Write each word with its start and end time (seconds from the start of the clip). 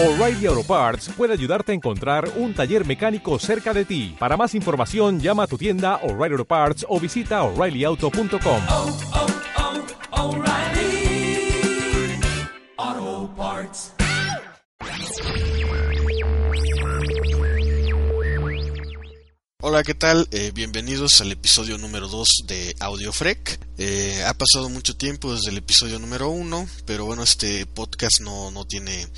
O'Reilly 0.00 0.46
Auto 0.46 0.62
Parts 0.62 1.10
puede 1.16 1.32
ayudarte 1.32 1.72
a 1.72 1.74
encontrar 1.74 2.30
un 2.36 2.54
taller 2.54 2.86
mecánico 2.86 3.36
cerca 3.40 3.74
de 3.74 3.84
ti. 3.84 4.14
Para 4.16 4.36
más 4.36 4.54
información, 4.54 5.18
llama 5.18 5.42
a 5.42 5.46
tu 5.48 5.58
tienda 5.58 5.96
O'Reilly 6.04 6.34
Auto 6.34 6.44
Parts 6.44 6.86
o 6.88 7.00
visita 7.00 7.42
oreillyauto.com. 7.42 8.62
oh, 8.68 8.96
oh, 10.12 10.28
O'Reilly 10.28 11.50
Auto 12.76 13.34
Parts. 13.36 13.92
Hola, 19.60 19.82
¿qué 19.82 19.94
tal? 19.94 20.28
Eh, 20.30 20.52
bienvenidos 20.54 21.20
al 21.20 21.32
episodio 21.32 21.76
número 21.76 22.06
2 22.06 22.44
de 22.46 22.76
Audio 22.78 23.12
Freak. 23.12 23.58
Eh, 23.78 24.22
ha 24.24 24.34
pasado 24.34 24.68
mucho 24.68 24.96
tiempo 24.96 25.34
desde 25.34 25.50
el 25.50 25.56
episodio 25.56 25.98
número 25.98 26.30
1, 26.30 26.68
pero 26.86 27.04
bueno, 27.04 27.24
este 27.24 27.66
podcast 27.66 28.20
no, 28.20 28.52
no 28.52 28.64
tiene 28.64 29.08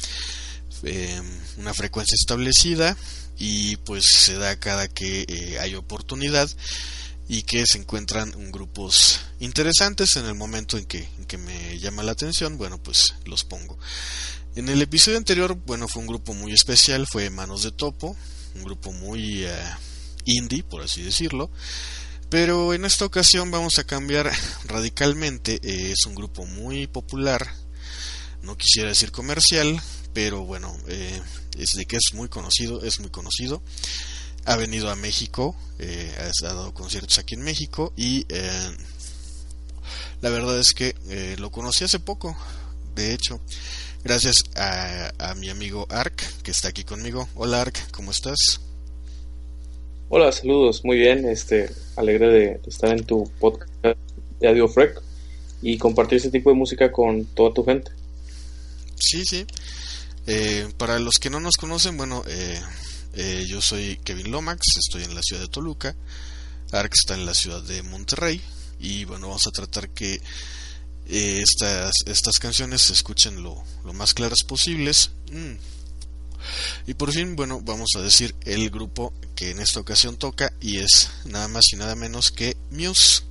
eh, 0.83 1.21
una 1.59 1.75
frecuencia 1.75 2.15
establecida 2.15 2.97
y 3.39 3.77
pues 3.77 4.05
se 4.17 4.35
da 4.35 4.59
cada 4.59 4.89
que 4.89 5.25
eh, 5.29 5.59
hay 5.61 5.75
oportunidad 5.75 6.49
y 7.29 7.43
que 7.43 7.65
se 7.67 7.79
encuentran 7.79 8.33
grupos 8.51 9.21
interesantes 9.39 10.17
en 10.17 10.27
el 10.27 10.35
momento 10.35 10.77
en 10.77 10.85
que, 10.85 11.09
que 11.29 11.39
me 11.39 11.79
llama 11.79 12.03
la 12.03 12.13
atención, 12.13 12.59
bueno, 12.59 12.83
pues 12.83 13.15
los 13.25 13.45
pongo. 13.45 13.79
En 14.57 14.69
el 14.69 14.83
episodio 14.83 15.17
anterior, 15.17 15.57
bueno, 15.65 15.87
fue 15.87 16.03
un 16.03 16.09
grupo 16.09 16.35
muy 16.35 16.53
especial, 16.53 17.07
fue 17.07 17.31
Manos 17.31 17.63
de 17.63 17.71
Topo, 17.71 18.17
un 18.57 18.65
grupo 18.65 18.93
muy 18.93 19.45
eh, 19.45 19.55
indie, 20.25 20.65
por 20.65 20.83
así 20.83 21.03
decirlo. 21.03 21.51
Pero 22.31 22.75
en 22.75 22.85
esta 22.85 23.05
ocasión 23.05 23.51
vamos 23.51 23.79
a 23.79 23.85
cambiar 23.85 24.31
radicalmente. 24.65 25.61
Eh, 25.63 25.93
es 25.93 26.05
un 26.07 26.15
grupo 26.15 26.47
muy 26.47 26.87
popular, 26.89 27.55
no 28.43 28.57
quisiera 28.57 28.89
decir 28.89 29.13
comercial, 29.13 29.81
pero 30.13 30.45
bueno, 30.45 30.77
eh, 30.89 31.21
es 31.59 31.75
de 31.75 31.87
que 31.87 31.97
es 31.97 32.15
muy 32.15 32.29
conocido, 32.29 32.83
es 32.83 33.01
muy 33.01 33.11
conocido. 33.11 33.63
Ha 34.47 34.57
venido 34.57 34.91
a 34.91 34.97
México, 34.97 35.55
eh, 35.79 36.13
ha 36.19 36.47
dado 36.47 36.73
conciertos 36.73 37.19
aquí 37.19 37.35
en 37.35 37.43
México 37.43 37.93
y 37.97 38.25
eh, 38.31 38.71
la 40.23 40.31
verdad 40.31 40.59
es 40.59 40.73
que 40.73 40.95
eh, 41.09 41.37
lo 41.39 41.51
conocí 41.51 41.85
hace 41.85 41.99
poco, 41.99 42.37
de 42.95 43.13
hecho, 43.13 43.41
gracias 44.03 44.45
a, 44.57 45.13
a 45.19 45.35
mi 45.35 45.51
amigo 45.51 45.87
Ark, 45.91 46.23
que 46.43 46.51
está 46.51 46.69
aquí 46.69 46.85
conmigo. 46.85 47.29
Hola 47.35 47.61
Ark, 47.61 47.91
¿cómo 47.93 48.11
estás? 48.11 48.61
Hola, 50.09 50.33
saludos, 50.33 50.85
muy 50.85 50.97
bien, 50.97 51.29
este, 51.29 51.71
alegre 51.97 52.29
de 52.29 52.61
estar 52.67 52.91
en 52.91 53.05
tu 53.05 53.31
podcast 53.39 53.71
de 54.41 54.49
Audio 54.49 54.67
Freak 54.69 55.01
y 55.63 55.79
compartir 55.79 56.19
ese 56.19 56.31
tipo 56.31 56.51
de 56.51 56.57
música 56.57 56.91
con 56.91 57.27
toda 57.27 57.53
tu 57.53 57.63
gente. 57.65 57.93
Sí, 58.99 59.25
sí. 59.25 59.47
Eh, 60.27 60.69
para 60.77 60.99
los 60.99 61.19
que 61.19 61.31
no 61.31 61.41
nos 61.41 61.57
conocen, 61.57 61.97
bueno, 61.97 62.23
eh, 62.27 62.61
eh, 63.15 63.45
yo 63.49 63.61
soy 63.61 63.99
Kevin 64.05 64.31
Lomax, 64.31 64.61
estoy 64.79 65.05
en 65.05 65.15
la 65.15 65.23
ciudad 65.23 65.43
de 65.43 65.49
Toluca, 65.49 65.97
Ark 66.73 66.93
está 66.95 67.15
en 67.15 67.27
la 67.27 67.35
ciudad 67.35 67.63
de 67.63 67.83
Monterrey 67.83 68.41
y 68.79 69.05
bueno, 69.05 69.29
vamos 69.29 69.47
a 69.47 69.51
tratar 69.51 69.91
que 69.91 70.21
estas, 71.07 71.93
estas 72.07 72.39
canciones 72.39 72.83
se 72.83 72.93
escuchen 72.93 73.43
lo, 73.43 73.63
lo 73.85 73.93
más 73.93 74.15
claras 74.15 74.45
posibles. 74.47 75.11
Mm. 75.33 75.55
Y 76.87 76.95
por 76.95 77.13
fin, 77.13 77.37
bueno, 77.37 77.61
vamos 77.63 77.91
a 77.97 78.01
decir 78.01 78.35
el 78.45 78.71
grupo 78.71 79.13
que 79.35 79.51
en 79.51 79.59
esta 79.59 79.81
ocasión 79.81 80.17
toca 80.17 80.53
y 80.61 80.79
es 80.79 81.11
nada 81.25 81.49
más 81.49 81.65
y 81.73 81.77
nada 81.77 81.97
menos 81.97 82.31
que 82.31 82.57
Muse. 82.71 83.23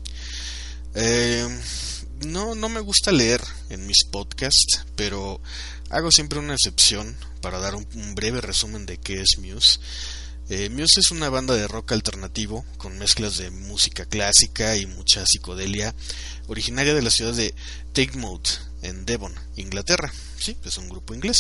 No, 2.26 2.54
no 2.54 2.68
me 2.68 2.82
gusta 2.82 3.14
leer 3.14 3.42
en 3.70 3.88
mis 3.88 4.04
podcasts, 4.04 4.84
pero 4.98 5.40
hago 5.90 6.12
siempre 6.12 6.40
una 6.40 6.54
excepción 6.54 7.16
para 7.42 7.60
dar 7.60 7.76
un, 7.76 8.16
breve 8.16 8.42
resumen 8.42 8.86
de 8.86 8.98
qué 8.98 9.22
es 9.22 9.38
Muse. 9.40 9.80
Eh, 10.50 10.70
Muse 10.70 11.00
es 11.00 11.12
una 11.12 11.30
banda 11.30 11.56
de 11.56 11.68
rock 11.68 11.92
alternativo 11.92 12.66
con 12.78 12.98
mezclas 12.98 13.38
de 13.38 13.52
música 13.52 14.06
clásica 14.06 14.76
y 14.76 14.86
mucha 14.86 15.26
psicodelia, 15.26 15.94
originaria 16.48 16.94
de 16.94 17.02
la 17.02 17.12
ciudad 17.12 17.34
de 17.34 17.54
Teignmouth, 17.94 18.48
en 18.82 19.06
Devon, 19.06 19.34
Inglaterra. 19.58 20.12
Sí, 20.40 20.56
es 20.64 20.78
un 20.78 20.90
grupo 20.90 21.14
inglés. 21.14 21.38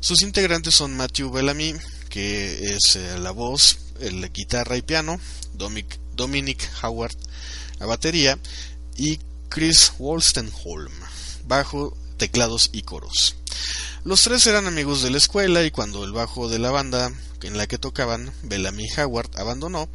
Sus 0.00 0.22
integrantes 0.22 0.74
son 0.74 0.96
Matthew 0.96 1.30
Bellamy, 1.30 1.74
que 2.08 2.74
es 2.74 2.96
eh, 2.96 3.18
la 3.18 3.30
voz, 3.30 3.78
la 4.00 4.28
guitarra 4.28 4.76
y 4.76 4.82
piano, 4.82 5.20
Dominic, 5.54 5.98
Dominic 6.14 6.68
Howard, 6.82 7.16
la 7.78 7.86
batería, 7.86 8.38
y 8.96 9.20
Chris 9.48 9.92
Wolstenholm, 9.98 10.92
bajo, 11.46 11.96
teclados 12.16 12.70
y 12.72 12.82
coros. 12.82 13.36
Los 14.04 14.22
tres 14.22 14.46
eran 14.46 14.66
amigos 14.66 15.02
de 15.02 15.10
la 15.10 15.18
escuela 15.18 15.62
y 15.64 15.70
cuando 15.70 16.04
el 16.04 16.12
bajo 16.12 16.48
de 16.48 16.58
la 16.58 16.70
banda 16.70 17.12
en 17.42 17.56
la 17.56 17.66
que 17.66 17.78
tocaban, 17.78 18.32
Bellamy 18.42 18.86
Howard, 18.96 19.30
abandonó, 19.36 19.88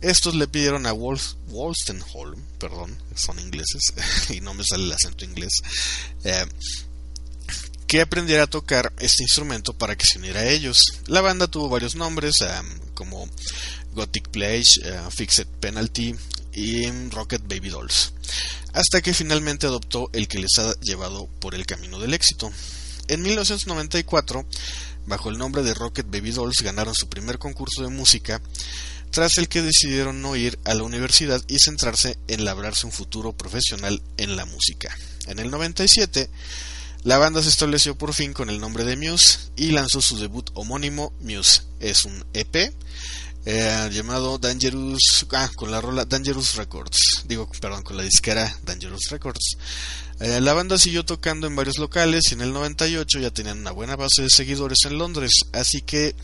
estos 0.00 0.34
le 0.34 0.48
pidieron 0.48 0.86
a 0.86 0.92
Wolf, 0.92 1.34
Wolstenholm, 1.48 2.40
perdón, 2.58 2.98
son 3.14 3.38
ingleses 3.38 3.92
y 4.30 4.40
no 4.40 4.54
me 4.54 4.64
sale 4.64 4.84
el 4.84 4.92
acento 4.92 5.24
inglés, 5.24 5.52
eh, 6.24 6.46
que 7.86 8.00
aprendiera 8.00 8.44
a 8.44 8.50
tocar 8.50 8.92
este 8.98 9.22
instrumento 9.22 9.74
para 9.74 9.96
que 9.96 10.06
se 10.06 10.18
uniera 10.18 10.40
a 10.40 10.48
ellos. 10.48 10.80
La 11.06 11.20
banda 11.20 11.46
tuvo 11.46 11.68
varios 11.68 11.94
nombres, 11.94 12.36
um, 12.40 12.78
como 12.94 13.28
Gothic 13.92 14.28
Place, 14.30 14.80
uh, 14.80 15.10
Fixed 15.10 15.46
Penalty 15.60 16.14
y 16.54 16.90
Rocket 17.10 17.42
Baby 17.42 17.68
Dolls, 17.68 18.14
hasta 18.72 19.02
que 19.02 19.12
finalmente 19.12 19.66
adoptó 19.66 20.08
el 20.14 20.26
que 20.26 20.38
les 20.38 20.58
ha 20.58 20.74
llevado 20.80 21.28
por 21.38 21.54
el 21.54 21.66
camino 21.66 21.98
del 21.98 22.14
éxito. 22.14 22.50
En 23.08 23.22
1994, 23.22 24.46
bajo 25.06 25.30
el 25.30 25.38
nombre 25.38 25.62
de 25.62 25.74
Rocket 25.74 26.06
Baby 26.10 26.30
Dolls, 26.30 26.62
ganaron 26.62 26.94
su 26.94 27.08
primer 27.08 27.38
concurso 27.38 27.82
de 27.82 27.88
música, 27.88 28.40
tras 29.10 29.36
el 29.38 29.48
que 29.48 29.62
decidieron 29.62 30.22
no 30.22 30.36
ir 30.36 30.58
a 30.64 30.74
la 30.74 30.84
universidad 30.84 31.42
y 31.48 31.58
centrarse 31.58 32.16
en 32.28 32.44
labrarse 32.44 32.86
un 32.86 32.92
futuro 32.92 33.32
profesional 33.32 34.00
en 34.16 34.36
la 34.36 34.46
música. 34.46 34.96
En 35.26 35.38
el 35.38 35.50
97, 35.50 36.30
la 37.04 37.18
banda 37.18 37.42
se 37.42 37.48
estableció 37.48 37.96
por 37.96 38.14
fin 38.14 38.32
con 38.32 38.48
el 38.48 38.60
nombre 38.60 38.84
de 38.84 38.96
Muse 38.96 39.38
y 39.56 39.72
lanzó 39.72 40.00
su 40.00 40.18
debut 40.18 40.50
homónimo 40.54 41.12
Muse. 41.20 41.62
Es 41.80 42.04
un 42.04 42.24
EP 42.32 42.72
eh, 43.44 43.90
llamado 43.92 44.38
Dangerous, 44.38 45.26
ah, 45.32 45.50
con 45.56 45.70
la 45.70 45.80
rola 45.80 46.04
Dangerous 46.04 46.54
Records, 46.54 47.24
digo, 47.26 47.50
perdón, 47.60 47.82
con 47.82 47.96
la 47.96 48.02
disquera 48.02 48.56
Dangerous 48.64 49.10
Records. 49.10 49.56
Eh, 50.20 50.40
la 50.40 50.52
banda 50.52 50.78
siguió 50.78 51.04
tocando 51.04 51.46
en 51.48 51.56
varios 51.56 51.78
locales 51.78 52.30
y 52.30 52.34
en 52.34 52.42
el 52.42 52.52
98 52.52 53.18
ya 53.18 53.30
tenían 53.30 53.58
una 53.58 53.72
buena 53.72 53.96
base 53.96 54.22
de 54.22 54.30
seguidores 54.30 54.78
en 54.84 54.98
Londres, 54.98 55.32
así 55.52 55.82
que 55.82 56.14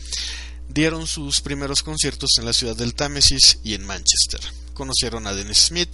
dieron 0.69 1.07
sus 1.07 1.41
primeros 1.41 1.83
conciertos 1.83 2.29
en 2.37 2.45
la 2.45 2.53
ciudad 2.53 2.75
del 2.75 2.93
Támesis 2.93 3.59
y 3.63 3.73
en 3.73 3.85
Manchester. 3.85 4.39
Conocieron 4.73 5.27
a 5.27 5.33
Dennis 5.33 5.65
Smith, 5.65 5.89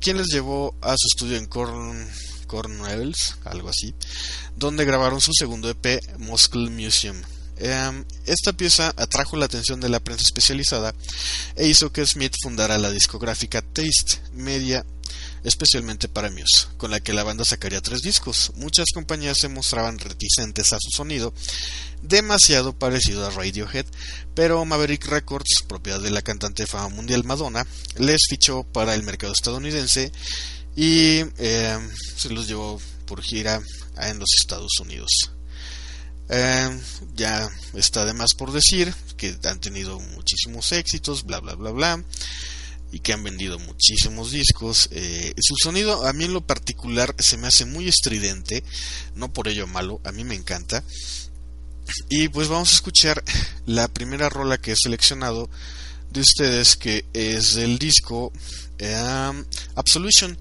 quien 0.00 0.16
les 0.16 0.26
llevó 0.26 0.74
a 0.80 0.96
su 0.98 1.06
estudio 1.06 1.36
en 1.36 1.46
Corn 1.46 2.08
Cornwalls, 2.48 3.36
algo 3.44 3.68
así, 3.68 3.94
donde 4.56 4.84
grabaron 4.84 5.20
su 5.20 5.32
segundo 5.32 5.70
EP, 5.70 6.00
Muscle 6.18 6.70
Museum. 6.70 7.22
Eh, 7.58 8.04
esta 8.26 8.52
pieza 8.52 8.92
atrajo 8.96 9.36
la 9.36 9.46
atención 9.46 9.80
de 9.80 9.88
la 9.88 10.00
prensa 10.00 10.24
especializada 10.24 10.94
e 11.56 11.68
hizo 11.68 11.92
que 11.92 12.06
Smith 12.06 12.34
fundara 12.42 12.78
la 12.78 12.90
discográfica 12.90 13.62
Taste 13.62 14.20
Media 14.32 14.84
especialmente 15.44 16.08
para 16.08 16.30
Muse, 16.30 16.68
con 16.78 16.90
la 16.90 17.00
que 17.00 17.12
la 17.12 17.22
banda 17.22 17.44
sacaría 17.44 17.80
tres 17.82 18.00
discos. 18.00 18.52
Muchas 18.56 18.86
compañías 18.92 19.38
se 19.38 19.48
mostraban 19.48 19.98
reticentes 19.98 20.72
a 20.72 20.78
su 20.80 20.90
sonido, 20.90 21.34
demasiado 22.02 22.76
parecido 22.76 23.26
a 23.26 23.30
Radiohead, 23.30 23.86
pero 24.34 24.64
Maverick 24.64 25.06
Records, 25.06 25.62
propiedad 25.68 26.00
de 26.00 26.10
la 26.10 26.22
cantante 26.22 26.62
de 26.62 26.66
fama 26.66 26.88
mundial 26.88 27.24
Madonna, 27.24 27.66
les 27.98 28.22
fichó 28.28 28.64
para 28.64 28.94
el 28.94 29.02
mercado 29.02 29.32
estadounidense 29.32 30.12
y 30.74 31.20
eh, 31.38 31.78
se 32.16 32.30
los 32.30 32.48
llevó 32.48 32.80
por 33.06 33.22
gira 33.22 33.60
en 34.00 34.18
los 34.18 34.30
Estados 34.40 34.72
Unidos. 34.80 35.33
Eh, 36.28 36.80
ya 37.14 37.50
está 37.74 38.04
de 38.04 38.14
más 38.14 38.34
por 38.34 38.52
decir 38.52 38.94
que 39.16 39.36
han 39.44 39.60
tenido 39.60 40.00
muchísimos 40.00 40.72
éxitos, 40.72 41.24
bla 41.24 41.40
bla 41.40 41.54
bla 41.54 41.70
bla, 41.70 42.04
y 42.92 43.00
que 43.00 43.12
han 43.12 43.22
vendido 43.22 43.58
muchísimos 43.58 44.30
discos. 44.30 44.88
Eh, 44.92 45.34
su 45.40 45.54
sonido 45.56 46.06
a 46.06 46.12
mí 46.12 46.24
en 46.24 46.32
lo 46.32 46.46
particular 46.46 47.14
se 47.18 47.36
me 47.36 47.48
hace 47.48 47.64
muy 47.64 47.88
estridente, 47.88 48.64
no 49.14 49.32
por 49.32 49.48
ello 49.48 49.66
malo, 49.66 50.00
a 50.04 50.12
mí 50.12 50.24
me 50.24 50.34
encanta. 50.34 50.82
Y 52.08 52.28
pues 52.28 52.48
vamos 52.48 52.72
a 52.72 52.76
escuchar 52.76 53.22
la 53.66 53.88
primera 53.88 54.28
rola 54.28 54.58
que 54.58 54.72
he 54.72 54.76
seleccionado 54.76 55.50
de 56.10 56.20
ustedes, 56.20 56.76
que 56.76 57.04
es 57.12 57.54
del 57.54 57.78
disco 57.78 58.32
eh, 58.78 59.44
Absolution 59.74 60.38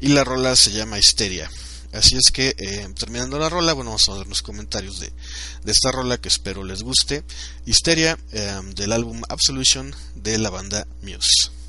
y 0.00 0.08
la 0.08 0.24
rola 0.24 0.56
se 0.56 0.72
llama 0.72 0.98
Histeria. 0.98 1.48
Así 1.92 2.16
es 2.16 2.32
que 2.32 2.54
eh, 2.56 2.88
terminando 2.98 3.38
la 3.38 3.48
rola, 3.48 3.74
bueno, 3.74 3.90
vamos 3.90 4.08
a 4.08 4.14
ver 4.14 4.26
los 4.26 4.42
comentarios 4.42 5.00
de, 5.00 5.12
esta 5.66 5.92
rola 5.92 6.18
que 6.18 6.28
espero 6.28 6.64
les 6.64 6.82
guste. 6.82 7.22
Histeria 7.66 8.18
eh, 8.32 8.60
del 8.74 8.92
álbum 8.92 9.22
Absolution 9.28 9.94
de 10.14 10.38
la 10.38 10.50
banda 10.50 10.86
Muse. 11.02 11.61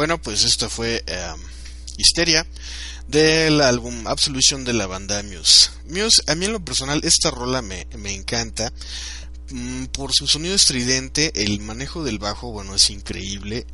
Bueno, 0.00 0.16
pues 0.16 0.44
esto 0.44 0.70
fue 0.70 1.04
eh, 1.06 1.34
Histeria 1.98 2.46
del 3.06 3.60
álbum 3.60 4.06
Absolution 4.06 4.64
de 4.64 4.72
la 4.72 4.86
banda 4.86 5.22
Muse. 5.22 5.68
Muse, 5.90 6.22
a 6.26 6.34
mí 6.34 6.46
en 6.46 6.54
lo 6.54 6.64
personal, 6.64 7.02
esta 7.04 7.30
rola 7.30 7.60
me, 7.60 7.86
me 7.98 8.14
encanta 8.14 8.72
por 9.92 10.12
su 10.12 10.26
sonido 10.26 10.54
estridente, 10.54 11.32
el 11.34 11.60
manejo 11.60 12.04
del 12.04 12.18
bajo, 12.18 12.52
bueno, 12.52 12.74
es 12.74 12.90
increíble, 12.90 13.66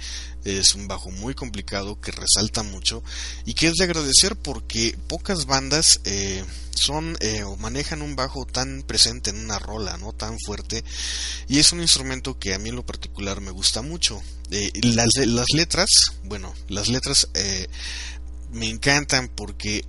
es 0.45 0.75
un 0.75 0.88
bajo 0.88 1.11
muy 1.11 1.35
complicado 1.35 2.00
que 2.00 2.12
resalta 2.12 2.62
mucho 2.62 3.02
y 3.45 3.54
que 3.54 3.68
es 3.68 3.75
de 3.75 3.85
agradecer 3.85 4.37
porque 4.37 4.97
pocas 5.09 5.47
bandas 5.47 6.00
eh, 6.04 6.45
son 6.75 7.16
eh, 7.21 7.42
o 7.42 7.56
manejan 7.56 8.02
un 8.02 8.16
bajo 8.16 8.47
tan 8.47 8.83
presente 8.83 9.30
en 9.30 9.38
una 9.38 9.59
rola, 9.59 9.97
no 9.97 10.12
tan 10.12 10.38
fuerte 10.38 10.85
y 11.49 11.59
es 11.59 11.73
un 11.73 11.80
instrumento 11.80 12.38
que 12.38 12.54
a 12.54 12.59
mí 12.59 12.68
en 12.68 12.76
lo 12.76 12.87
particular 12.87 13.40
me 13.40 13.50
gusta 13.50 13.83
mucho. 13.83 14.23
Eh, 14.50 14.71
las, 14.83 15.09
las 15.26 15.47
letras, 15.52 15.88
bueno, 16.23 16.54
las 16.68 16.88
letras 16.88 17.28
eh, 17.35 17.66
me 18.52 18.68
encantan 18.68 19.28
porque, 19.28 19.85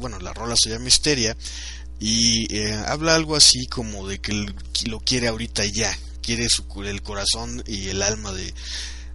bueno, 0.00 0.18
la 0.18 0.32
rola 0.32 0.54
se 0.56 0.70
llama 0.70 0.86
Misteria 0.86 1.36
y 2.00 2.54
eh, 2.54 2.74
habla 2.86 3.14
algo 3.14 3.36
así 3.36 3.66
como 3.66 4.06
de 4.08 4.20
que 4.20 4.32
lo 4.86 5.00
quiere 5.00 5.28
ahorita 5.28 5.64
ya, 5.64 5.96
quiere 6.22 6.48
su, 6.48 6.64
el 6.84 7.02
corazón 7.02 7.62
y 7.66 7.88
el 7.88 8.02
alma 8.02 8.32
de, 8.32 8.52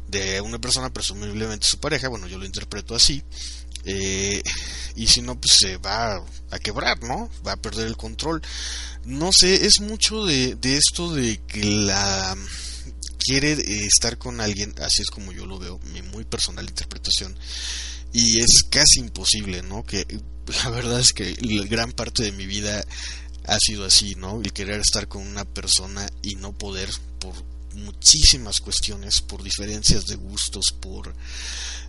de 0.07 0.41
una 0.41 0.59
persona, 0.59 0.91
presumiblemente 0.91 1.67
su 1.67 1.79
pareja, 1.79 2.07
bueno, 2.07 2.27
yo 2.27 2.38
lo 2.38 2.45
interpreto 2.45 2.95
así, 2.95 3.24
eh, 3.86 4.41
y 4.95 5.07
si 5.07 5.21
no, 5.21 5.39
pues 5.39 5.55
se 5.59 5.77
va 5.77 6.24
a 6.51 6.59
quebrar, 6.59 7.01
¿no? 7.03 7.29
Va 7.48 7.53
a 7.53 7.57
perder 7.57 7.88
el 7.88 7.95
control. 7.95 8.41
No 9.05 9.31
sé, 9.31 9.65
es 9.65 9.79
mucho 9.79 10.25
de, 10.25 10.55
de 10.55 10.75
esto 10.75 11.13
de 11.13 11.39
que 11.48 11.63
la 11.63 12.36
quiere 13.17 13.53
eh, 13.53 13.86
estar 13.86 14.17
con 14.17 14.41
alguien, 14.41 14.74
así 14.81 15.01
es 15.01 15.09
como 15.09 15.31
yo 15.31 15.45
lo 15.45 15.59
veo, 15.59 15.79
mi 15.93 16.01
muy 16.01 16.25
personal 16.25 16.67
interpretación, 16.67 17.38
y 18.13 18.39
es 18.39 18.63
casi 18.70 19.00
imposible, 19.00 19.62
¿no? 19.63 19.84
Que 19.84 20.06
la 20.63 20.70
verdad 20.70 21.00
es 21.00 21.13
que 21.13 21.34
gran 21.70 21.92
parte 21.92 22.24
de 22.24 22.32
mi 22.32 22.46
vida 22.46 22.84
ha 23.46 23.58
sido 23.60 23.86
así, 23.86 24.16
¿no? 24.16 24.42
El 24.42 24.54
querer 24.54 24.80
estar 24.80 25.08
con 25.08 25.25
una 25.25 25.46
persona 25.46 26.10
y 26.22 26.36
no 26.36 26.58
poder 26.58 26.89
por 27.20 27.34
muchísimas 27.75 28.60
cuestiones, 28.60 29.22
por 29.22 29.44
diferencias 29.44 30.08
de 30.08 30.16
gustos, 30.16 30.66
por 30.80 31.13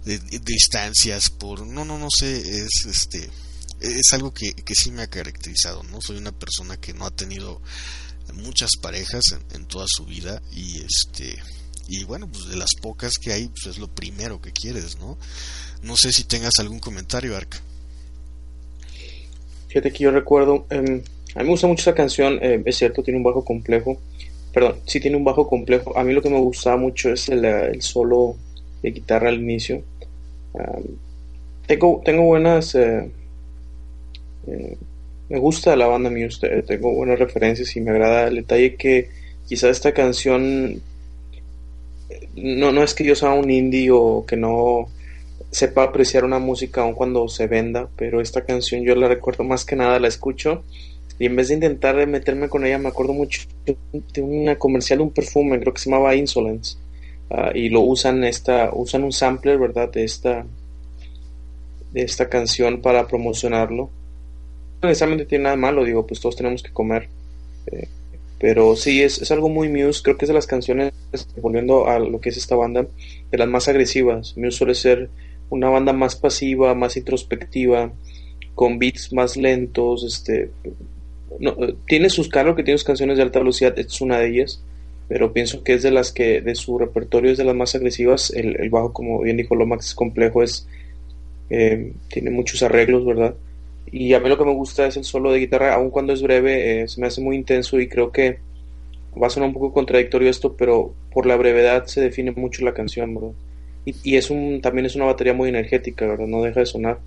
de 0.04 0.18
distancias, 0.18 1.30
por 1.30 1.66
no, 1.66 1.84
no, 1.84 1.98
no 1.98 2.08
sé, 2.10 2.38
es 2.38 2.86
este 2.86 3.30
es 3.80 4.12
algo 4.12 4.32
que, 4.32 4.52
que 4.52 4.74
sí 4.74 4.90
me 4.90 5.02
ha 5.02 5.06
caracterizado, 5.10 5.82
¿no? 5.84 6.00
Soy 6.02 6.18
una 6.18 6.32
persona 6.32 6.76
que 6.76 6.92
no 6.92 7.06
ha 7.06 7.10
tenido 7.10 7.62
muchas 8.34 8.70
parejas 8.80 9.22
en, 9.32 9.56
en, 9.56 9.66
toda 9.66 9.86
su 9.88 10.04
vida 10.04 10.40
y 10.52 10.82
este 10.82 11.38
y 11.90 12.04
bueno 12.04 12.28
pues 12.30 12.48
de 12.48 12.56
las 12.56 12.70
pocas 12.80 13.18
que 13.18 13.32
hay 13.32 13.48
pues 13.48 13.66
es 13.66 13.78
lo 13.78 13.88
primero 13.88 14.40
que 14.40 14.52
quieres 14.52 14.98
no 15.00 15.18
no 15.82 15.96
sé 15.96 16.12
si 16.12 16.24
tengas 16.24 16.52
algún 16.60 16.78
comentario 16.78 17.36
Ark 17.36 17.60
fíjate 19.68 19.92
que 19.92 20.04
yo 20.04 20.12
recuerdo 20.12 20.66
eh, 20.70 21.02
a 21.34 21.38
mí 21.40 21.44
me 21.44 21.50
gusta 21.50 21.66
mucho 21.66 21.82
esa 21.82 21.94
canción 21.94 22.38
eh, 22.42 22.62
es 22.64 22.76
cierto 22.76 23.02
tiene 23.02 23.18
un 23.18 23.24
bajo 23.24 23.44
complejo 23.44 23.98
perdón 24.52 24.76
sí 24.86 25.00
tiene 25.00 25.16
un 25.16 25.24
bajo 25.24 25.48
complejo 25.48 25.98
a 25.98 26.04
mí 26.04 26.12
lo 26.12 26.22
que 26.22 26.30
me 26.30 26.38
gustaba 26.38 26.76
mucho 26.76 27.12
es 27.12 27.28
el, 27.28 27.44
el 27.44 27.82
solo 27.82 28.36
de 28.82 28.92
guitarra 28.92 29.28
al 29.28 29.40
inicio 29.40 29.82
um, 30.52 30.84
tengo 31.66 32.00
tengo 32.04 32.22
buenas 32.22 32.74
eh, 32.76 33.10
eh 34.46 34.78
me 35.28 35.38
gusta 35.38 35.76
la 35.76 35.86
banda 35.86 36.10
Muse, 36.10 36.64
tengo 36.66 36.92
buenas 36.92 37.16
referencias 37.20 37.76
y 37.76 37.80
me 37.80 37.92
agrada 37.92 38.26
el 38.26 38.34
detalle 38.34 38.74
que 38.74 39.10
quizá 39.46 39.70
esta 39.70 39.92
canción 39.92 40.82
no, 42.36 42.72
no 42.72 42.82
es 42.82 42.94
que 42.94 43.04
yo 43.04 43.14
sea 43.14 43.32
un 43.32 43.50
indie 43.50 43.90
o 43.90 44.24
que 44.26 44.36
no 44.36 44.86
sepa 45.50 45.82
apreciar 45.82 46.24
una 46.24 46.38
música 46.38 46.82
aun 46.82 46.94
cuando 46.94 47.28
se 47.28 47.46
venda, 47.46 47.88
pero 47.96 48.20
esta 48.20 48.44
canción 48.44 48.82
yo 48.82 48.94
la 48.94 49.08
recuerdo 49.08 49.44
más 49.44 49.64
que 49.64 49.76
nada, 49.76 49.98
la 49.98 50.08
escucho 50.08 50.62
y 51.18 51.26
en 51.26 51.36
vez 51.36 51.48
de 51.48 51.54
intentar 51.54 52.06
meterme 52.06 52.48
con 52.48 52.64
ella 52.64 52.78
me 52.78 52.88
acuerdo 52.88 53.12
mucho 53.12 53.42
de 53.64 54.22
una 54.22 54.56
comercial 54.56 55.00
de 55.00 55.04
un 55.04 55.10
perfume, 55.10 55.60
creo 55.60 55.74
que 55.74 55.80
se 55.80 55.90
llamaba 55.90 56.14
Insolence 56.14 56.76
uh, 57.30 57.54
y 57.54 57.68
lo 57.68 57.80
usan 57.80 58.24
esta, 58.24 58.70
usan 58.72 59.04
un 59.04 59.12
sampler, 59.12 59.58
¿verdad? 59.58 59.90
De 59.90 60.04
esta 60.04 60.46
de 61.92 62.02
esta 62.02 62.28
canción 62.28 62.80
para 62.80 63.06
promocionarlo. 63.06 63.90
No 64.80 64.88
necesariamente 64.88 65.26
tiene 65.26 65.44
nada 65.44 65.56
malo, 65.56 65.84
digo, 65.84 66.06
pues 66.06 66.20
todos 66.20 66.36
tenemos 66.36 66.62
que 66.62 66.72
comer. 66.72 67.08
Eh, 67.66 67.88
pero 68.40 68.74
sí, 68.74 69.02
es, 69.02 69.20
es, 69.20 69.30
algo 69.30 69.50
muy 69.50 69.68
Muse. 69.68 70.02
Creo 70.02 70.16
que 70.16 70.24
es 70.24 70.28
de 70.28 70.34
las 70.34 70.46
canciones, 70.46 70.92
volviendo 71.42 71.86
a 71.88 71.98
lo 71.98 72.20
que 72.22 72.30
es 72.30 72.38
esta 72.38 72.56
banda, 72.56 72.86
de 73.30 73.38
las 73.38 73.48
más 73.48 73.68
agresivas. 73.68 74.34
Muse 74.36 74.56
suele 74.56 74.74
ser 74.74 75.10
una 75.50 75.68
banda 75.68 75.92
más 75.92 76.16
pasiva, 76.16 76.74
más 76.74 76.96
introspectiva, 76.96 77.92
con 78.54 78.78
beats 78.78 79.12
más 79.12 79.36
lentos. 79.36 80.04
Este, 80.04 80.50
no, 81.38 81.54
tiene 81.86 82.08
sus, 82.08 82.30
claro 82.30 82.56
que 82.56 82.62
tiene 82.62 82.78
sus 82.78 82.86
canciones 82.86 83.18
de 83.18 83.24
alta 83.24 83.40
velocidad, 83.40 83.78
es 83.78 84.00
una 84.00 84.18
de 84.18 84.28
ellas. 84.30 84.62
Pero 85.06 85.34
pienso 85.34 85.62
que 85.62 85.74
es 85.74 85.82
de 85.82 85.90
las 85.90 86.10
que, 86.10 86.40
de 86.40 86.54
su 86.54 86.78
repertorio, 86.78 87.32
es 87.32 87.36
de 87.36 87.44
las 87.44 87.54
más 87.54 87.74
agresivas. 87.74 88.30
El, 88.30 88.58
el 88.58 88.70
bajo, 88.70 88.94
como 88.94 89.20
bien 89.20 89.36
dijo 89.36 89.54
Lomax, 89.54 89.88
es 89.88 89.94
complejo, 89.94 90.42
es 90.42 90.66
eh, 91.50 91.92
tiene 92.08 92.30
muchos 92.30 92.62
arreglos, 92.62 93.04
¿verdad? 93.04 93.34
Y 93.86 94.14
a 94.14 94.20
mí 94.20 94.28
lo 94.28 94.38
que 94.38 94.44
me 94.44 94.54
gusta 94.54 94.86
es 94.86 94.96
el 94.96 95.04
solo 95.04 95.32
de 95.32 95.40
guitarra, 95.40 95.74
aun 95.74 95.90
cuando 95.90 96.12
es 96.12 96.22
breve, 96.22 96.82
eh, 96.82 96.88
se 96.88 97.00
me 97.00 97.06
hace 97.06 97.20
muy 97.20 97.36
intenso 97.36 97.80
y 97.80 97.88
creo 97.88 98.12
que 98.12 98.38
va 99.20 99.26
a 99.26 99.30
sonar 99.30 99.48
un 99.48 99.54
poco 99.54 99.72
contradictorio 99.72 100.30
esto, 100.30 100.56
pero 100.56 100.94
por 101.12 101.26
la 101.26 101.36
brevedad 101.36 101.86
se 101.86 102.00
define 102.00 102.30
mucho 102.30 102.64
la 102.64 102.74
canción, 102.74 103.14
¿verdad? 103.14 103.32
Y, 103.84 103.94
y 104.04 104.16
es 104.16 104.30
un, 104.30 104.60
también 104.60 104.86
es 104.86 104.94
una 104.94 105.06
batería 105.06 105.34
muy 105.34 105.48
energética, 105.48 106.06
¿verdad? 106.06 106.26
No 106.26 106.42
deja 106.42 106.60
de 106.60 106.66
sonar, 106.66 107.00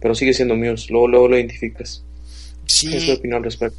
pero 0.00 0.14
sigue 0.14 0.32
siendo 0.32 0.56
Muse, 0.56 0.90
luego, 0.90 1.08
luego 1.08 1.28
lo 1.28 1.36
identificas. 1.36 2.02
Sí. 2.66 2.94
Es 2.94 3.06
mi 3.06 3.12
opinión 3.12 3.38
al 3.38 3.44
respecto. 3.44 3.78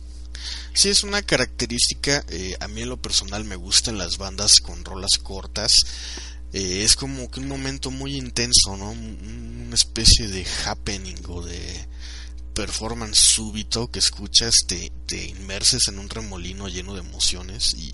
Sí, 0.73 0.89
es 0.89 1.03
una 1.03 1.21
característica, 1.21 2.23
eh, 2.29 2.55
a 2.59 2.67
mí 2.67 2.81
en 2.81 2.89
lo 2.89 2.97
personal 2.97 3.45
me 3.45 3.55
gustan 3.55 3.97
las 3.97 4.17
bandas 4.17 4.59
con 4.59 4.83
rolas 4.83 5.17
cortas, 5.23 5.71
eh, 6.53 6.83
es 6.83 6.95
como 6.95 7.29
que 7.29 7.39
un 7.39 7.47
momento 7.47 7.91
muy 7.91 8.15
intenso, 8.15 8.77
¿no? 8.77 8.91
Una 8.91 9.75
especie 9.75 10.27
de 10.27 10.45
happening 10.65 11.17
o 11.27 11.41
de 11.41 11.85
performance 12.53 13.19
súbito 13.19 13.91
que 13.91 13.99
escuchas, 13.99 14.55
te, 14.67 14.91
te 15.05 15.25
inmerses 15.25 15.87
en 15.89 15.99
un 15.99 16.09
remolino 16.09 16.69
lleno 16.69 16.93
de 16.93 17.01
emociones 17.01 17.73
y, 17.73 17.93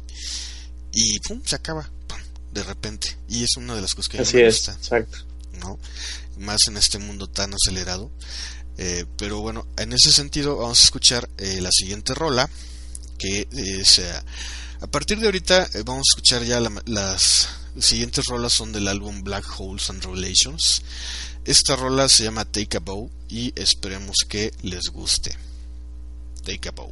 y 0.94 1.20
pum, 1.20 1.42
se 1.44 1.56
acaba, 1.56 1.90
pum, 2.08 2.20
de 2.52 2.64
repente. 2.64 3.18
Y 3.28 3.44
es 3.44 3.58
una 3.58 3.76
de 3.76 3.82
las 3.82 3.96
cosas 3.96 4.10
que 4.10 4.20
Así 4.20 4.38
me 4.38 4.48
es, 4.48 4.58
gusta, 4.58 4.74
exacto. 4.74 5.18
¿no? 5.60 5.80
Más 6.38 6.62
en 6.68 6.78
este 6.78 7.00
mundo 7.00 7.28
tan 7.28 7.54
acelerado. 7.54 8.12
Eh, 8.78 9.06
pero 9.18 9.42
bueno, 9.42 9.68
en 9.78 9.94
ese 9.94 10.12
sentido 10.12 10.58
vamos 10.58 10.82
a 10.82 10.84
escuchar 10.86 11.30
eh, 11.38 11.60
la 11.62 11.72
siguiente 11.72 12.14
rola, 12.14 12.50
que 13.18 13.48
es... 13.52 14.00
Eh, 14.00 14.14
a 14.82 14.88
partir 14.88 15.20
de 15.20 15.28
ahorita 15.28 15.70
eh, 15.74 15.84
vamos 15.86 16.08
a 16.08 16.12
escuchar 16.14 16.44
ya 16.44 16.60
la, 16.60 16.72
las 16.86 17.50
siguientes 17.80 18.26
rolas 18.26 18.54
son 18.54 18.72
del 18.72 18.88
álbum 18.88 19.24
Black 19.24 19.46
Holes 19.58 19.90
and 19.90 20.04
Revelations. 20.04 20.82
Esta 21.46 21.76
rola 21.76 22.08
se 22.08 22.24
llama 22.24 22.46
Take 22.46 22.78
a 22.78 22.80
Bow 22.80 23.10
y 23.28 23.54
esperemos 23.60 24.18
que 24.28 24.54
les 24.62 24.90
guste. 24.90 25.36
Take 26.44 26.70
a 26.70 26.72
Bow. 26.72 26.92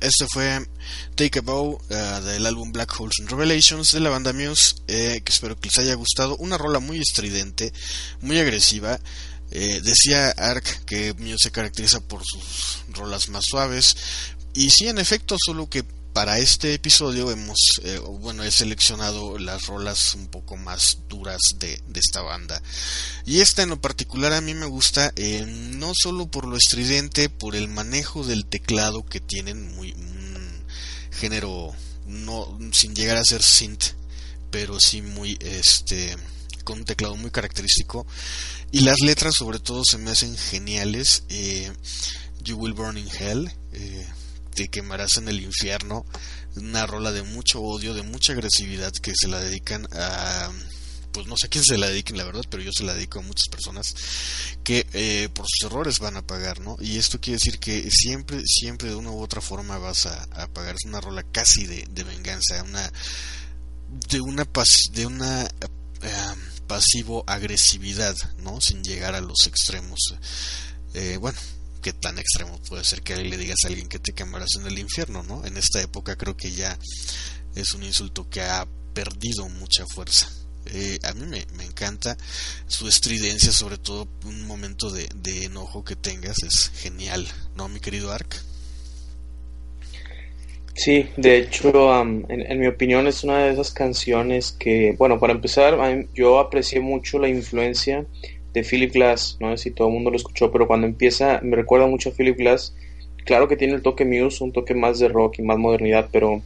Este 0.00 0.26
fue 0.30 0.66
Take 1.14 1.38
a 1.38 1.42
Bow 1.42 1.80
uh, 1.88 2.22
del 2.22 2.44
álbum 2.44 2.70
Black 2.70 3.00
Holes 3.00 3.18
and 3.20 3.30
Revelations 3.30 3.92
de 3.92 4.00
la 4.00 4.10
banda 4.10 4.34
Muse, 4.34 4.74
eh, 4.88 5.22
que 5.24 5.32
espero 5.32 5.58
que 5.58 5.68
les 5.68 5.78
haya 5.78 5.94
gustado. 5.94 6.36
Una 6.36 6.58
rola 6.58 6.80
muy 6.80 6.98
estridente, 6.98 7.72
muy 8.20 8.38
agresiva. 8.38 9.00
Eh, 9.50 9.80
decía 9.82 10.30
Ark 10.30 10.84
que 10.84 11.14
Muse 11.14 11.44
se 11.44 11.50
caracteriza 11.50 12.00
por 12.00 12.22
sus 12.24 12.84
rolas 12.90 13.30
más 13.30 13.44
suaves. 13.46 13.96
Y 14.52 14.68
sí, 14.68 14.88
en 14.88 14.98
efecto, 14.98 15.36
solo 15.42 15.70
que 15.70 15.84
para 16.12 16.38
este 16.38 16.74
episodio 16.74 17.30
hemos, 17.30 17.58
eh, 17.84 17.98
bueno, 18.20 18.42
he 18.44 18.50
seleccionado 18.50 19.38
las 19.38 19.66
rolas 19.66 20.14
un 20.14 20.28
poco 20.28 20.56
más 20.56 20.98
duras 21.08 21.40
de, 21.58 21.82
esta 21.94 22.22
banda. 22.22 22.62
Y 23.24 23.40
esta 23.40 23.62
en 23.62 23.70
lo 23.70 23.80
particular 23.80 24.32
a 24.32 24.40
mí 24.40 24.54
me 24.54 24.66
gusta 24.66 25.12
eh, 25.16 25.44
no 25.46 25.92
solo 25.94 26.26
por 26.26 26.46
lo 26.46 26.56
estridente, 26.56 27.28
por 27.28 27.56
el 27.56 27.68
manejo 27.68 28.24
del 28.24 28.44
teclado 28.46 29.06
que 29.06 29.20
tienen, 29.20 29.74
muy 29.74 29.92
un 29.92 30.64
género 31.12 31.72
no 32.06 32.58
sin 32.72 32.94
llegar 32.94 33.16
a 33.16 33.24
ser 33.24 33.42
synth, 33.42 33.94
pero 34.50 34.78
sí 34.80 35.02
muy 35.02 35.38
este 35.40 36.16
con 36.64 36.78
un 36.80 36.84
teclado 36.84 37.16
muy 37.16 37.30
característico 37.30 38.06
y 38.70 38.80
las 38.80 39.00
letras 39.00 39.34
sobre 39.34 39.58
todo 39.58 39.82
se 39.84 39.98
me 39.98 40.10
hacen 40.10 40.36
geniales. 40.36 41.24
Eh, 41.28 41.72
you 42.44 42.56
Will 42.56 42.74
Burn 42.74 42.98
in 42.98 43.08
Hell. 43.08 43.52
Te 44.54 44.68
quemarás 44.68 45.16
en 45.16 45.28
el 45.28 45.40
infierno, 45.40 46.04
una 46.56 46.86
rola 46.86 47.12
de 47.12 47.22
mucho 47.22 47.60
odio, 47.62 47.94
de 47.94 48.02
mucha 48.02 48.32
agresividad 48.32 48.92
que 48.92 49.12
se 49.16 49.28
la 49.28 49.40
dedican 49.40 49.86
a 49.92 50.50
pues 51.12 51.26
no 51.26 51.36
sé 51.36 51.46
a 51.46 51.50
quién 51.50 51.62
se 51.62 51.78
la 51.78 51.88
dediquen 51.88 52.16
la 52.16 52.24
verdad, 52.24 52.44
pero 52.50 52.62
yo 52.62 52.72
se 52.72 52.84
la 52.84 52.94
dedico 52.94 53.18
a 53.18 53.22
muchas 53.22 53.48
personas 53.48 53.94
que 54.64 54.86
eh, 54.92 55.28
por 55.32 55.46
sus 55.46 55.70
errores 55.70 55.98
van 55.98 56.16
a 56.16 56.26
pagar, 56.26 56.60
¿no? 56.60 56.76
Y 56.80 56.98
esto 56.98 57.20
quiere 57.20 57.36
decir 57.36 57.58
que 57.58 57.90
siempre, 57.90 58.42
siempre 58.46 58.88
de 58.88 58.94
una 58.94 59.10
u 59.10 59.20
otra 59.20 59.40
forma 59.40 59.78
vas 59.78 60.06
a, 60.06 60.22
a 60.32 60.48
pagar. 60.48 60.74
Es 60.74 60.86
una 60.86 61.00
rola 61.00 61.22
casi 61.22 61.66
de, 61.66 62.04
venganza, 62.04 62.62
una 62.62 62.90
de 64.08 64.20
una 64.20 64.44
pas, 64.44 64.68
de 64.92 65.06
una 65.06 65.44
uh, 65.44 66.66
pasivo 66.66 67.24
agresividad, 67.26 68.16
¿no? 68.38 68.60
Sin 68.60 68.82
llegar 68.82 69.14
a 69.14 69.20
los 69.20 69.46
extremos. 69.46 70.14
Eh, 70.94 71.18
bueno, 71.20 71.38
qué 71.82 71.92
tan 71.92 72.18
extremo 72.18 72.58
puede 72.68 72.84
ser 72.84 73.02
que 73.02 73.16
le 73.16 73.36
digas 73.36 73.58
a 73.64 73.68
alguien 73.68 73.88
que 73.88 73.98
te 73.98 74.12
quemarás 74.12 74.54
en 74.58 74.66
el 74.66 74.78
infierno, 74.78 75.22
¿no? 75.24 75.44
En 75.44 75.56
esta 75.56 75.82
época 75.82 76.16
creo 76.16 76.36
que 76.36 76.52
ya 76.52 76.78
es 77.54 77.74
un 77.74 77.82
insulto 77.82 78.30
que 78.30 78.40
ha 78.40 78.66
perdido 78.94 79.48
mucha 79.48 79.84
fuerza. 79.86 80.28
Eh, 80.66 80.98
a 81.02 81.12
mí 81.12 81.26
me, 81.26 81.64
encanta 81.64 82.16
su 82.68 82.86
estridencia, 82.86 83.50
sobre 83.50 83.78
todo 83.78 84.06
un 84.24 84.46
momento 84.46 84.90
de, 84.90 85.08
enojo 85.44 85.84
que 85.84 85.96
tengas, 85.96 86.36
es 86.44 86.70
genial, 86.76 87.26
¿no, 87.56 87.68
mi 87.68 87.80
querido 87.80 88.12
Ark? 88.12 88.36
Sí, 90.74 91.08
de 91.16 91.38
hecho, 91.38 92.00
en, 92.00 92.24
en, 92.30 92.60
mi 92.60 92.66
opinión 92.66 93.06
es 93.06 93.24
una 93.24 93.38
de 93.44 93.52
esas 93.52 93.72
canciones 93.72 94.52
que, 94.52 94.94
bueno, 94.96 95.18
para 95.18 95.34
empezar, 95.34 95.76
yo 96.14 96.38
aprecié 96.38 96.80
mucho 96.80 97.18
la 97.18 97.28
influencia 97.28 98.06
de 98.52 98.62
Philip 98.62 98.92
Glass, 98.92 99.38
no 99.40 99.56
sé 99.56 99.64
si 99.64 99.70
todo 99.70 99.88
el 99.88 99.94
mundo 99.94 100.10
lo 100.10 100.16
escuchó, 100.16 100.52
pero 100.52 100.66
cuando 100.66 100.86
empieza 100.86 101.40
me 101.42 101.56
recuerda 101.56 101.86
mucho 101.86 102.10
a 102.10 102.12
Philip 102.12 102.36
Glass. 102.36 102.74
Claro 103.24 103.48
que 103.48 103.56
tiene 103.56 103.74
el 103.74 103.82
toque 103.82 104.04
Muse, 104.04 104.42
un 104.42 104.52
toque 104.52 104.74
más 104.74 104.98
de 104.98 105.08
rock 105.08 105.38
y 105.38 105.42
más 105.42 105.56
modernidad, 105.56 106.08
pero 106.12 106.42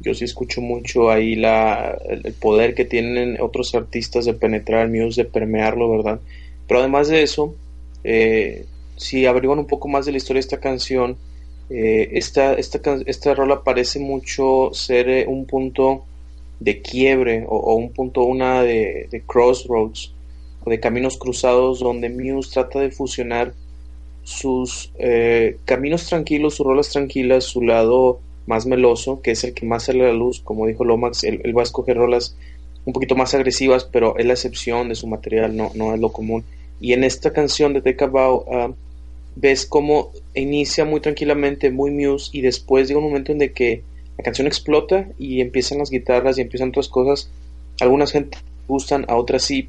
yo 0.00 0.14
sí 0.14 0.24
escucho 0.24 0.60
mucho 0.60 1.10
ahí 1.10 1.36
la, 1.36 1.98
el 2.08 2.32
poder 2.32 2.74
que 2.74 2.84
tienen 2.84 3.40
otros 3.40 3.74
artistas 3.74 4.24
de 4.24 4.34
penetrar 4.34 4.88
Muse, 4.88 5.24
de 5.24 5.30
permearlo, 5.30 5.90
¿verdad? 5.90 6.20
Pero 6.66 6.80
además 6.80 7.08
de 7.08 7.22
eso, 7.22 7.54
eh, 8.04 8.64
si 8.96 9.26
averiguan 9.26 9.58
un 9.58 9.66
poco 9.66 9.88
más 9.88 10.06
de 10.06 10.12
la 10.12 10.18
historia 10.18 10.38
de 10.38 10.46
esta 10.46 10.60
canción, 10.60 11.16
eh, 11.70 12.08
esta, 12.12 12.54
esta, 12.54 12.80
esta 13.06 13.34
rola 13.34 13.62
parece 13.62 13.98
mucho 13.98 14.70
ser 14.72 15.08
eh, 15.08 15.26
un 15.26 15.44
punto 15.46 16.04
de 16.58 16.80
quiebre 16.80 17.44
o, 17.46 17.56
o 17.56 17.74
un 17.74 17.90
punto, 17.90 18.24
una 18.24 18.62
de, 18.62 19.08
de 19.10 19.22
crossroads 19.22 20.13
de 20.70 20.80
caminos 20.80 21.18
cruzados 21.18 21.80
donde 21.80 22.08
Muse 22.08 22.50
trata 22.52 22.80
de 22.80 22.90
fusionar 22.90 23.54
sus 24.22 24.90
eh, 24.98 25.58
caminos 25.64 26.06
tranquilos, 26.06 26.54
sus 26.54 26.66
rolas 26.66 26.90
tranquilas, 26.90 27.44
su 27.44 27.62
lado 27.62 28.20
más 28.46 28.66
meloso, 28.66 29.20
que 29.22 29.32
es 29.32 29.44
el 29.44 29.54
que 29.54 29.66
más 29.66 29.84
sale 29.84 30.04
a 30.04 30.08
la 30.08 30.14
luz, 30.14 30.40
como 30.40 30.66
dijo 30.66 30.84
Lomax, 30.84 31.24
él, 31.24 31.40
va 31.56 31.60
a 31.60 31.64
escoger 31.64 31.96
rolas 31.96 32.36
un 32.84 32.92
poquito 32.92 33.14
más 33.14 33.34
agresivas, 33.34 33.84
pero 33.84 34.16
es 34.18 34.26
la 34.26 34.34
excepción 34.34 34.88
de 34.88 34.94
su 34.94 35.06
material, 35.06 35.56
no, 35.56 35.70
no 35.74 35.94
es 35.94 36.00
lo 36.00 36.12
común. 36.12 36.44
Y 36.80 36.92
en 36.92 37.04
esta 37.04 37.32
canción 37.32 37.72
de 37.72 37.80
Take 37.80 38.04
uh, 38.04 38.74
ves 39.36 39.64
cómo 39.64 40.10
inicia 40.34 40.84
muy 40.84 41.00
tranquilamente, 41.00 41.70
muy 41.70 41.90
Muse, 41.90 42.30
y 42.32 42.42
después 42.42 42.88
llega 42.88 43.00
un 43.00 43.06
momento 43.06 43.32
en 43.32 43.38
que 43.52 43.82
la 44.18 44.24
canción 44.24 44.46
explota 44.46 45.08
y 45.18 45.40
empiezan 45.40 45.78
las 45.78 45.90
guitarras 45.90 46.38
y 46.38 46.42
empiezan 46.42 46.68
otras 46.68 46.88
cosas. 46.88 47.30
Algunas 47.80 48.12
gente 48.12 48.38
gustan, 48.68 49.04
a 49.08 49.16
otras 49.16 49.44
sí, 49.44 49.68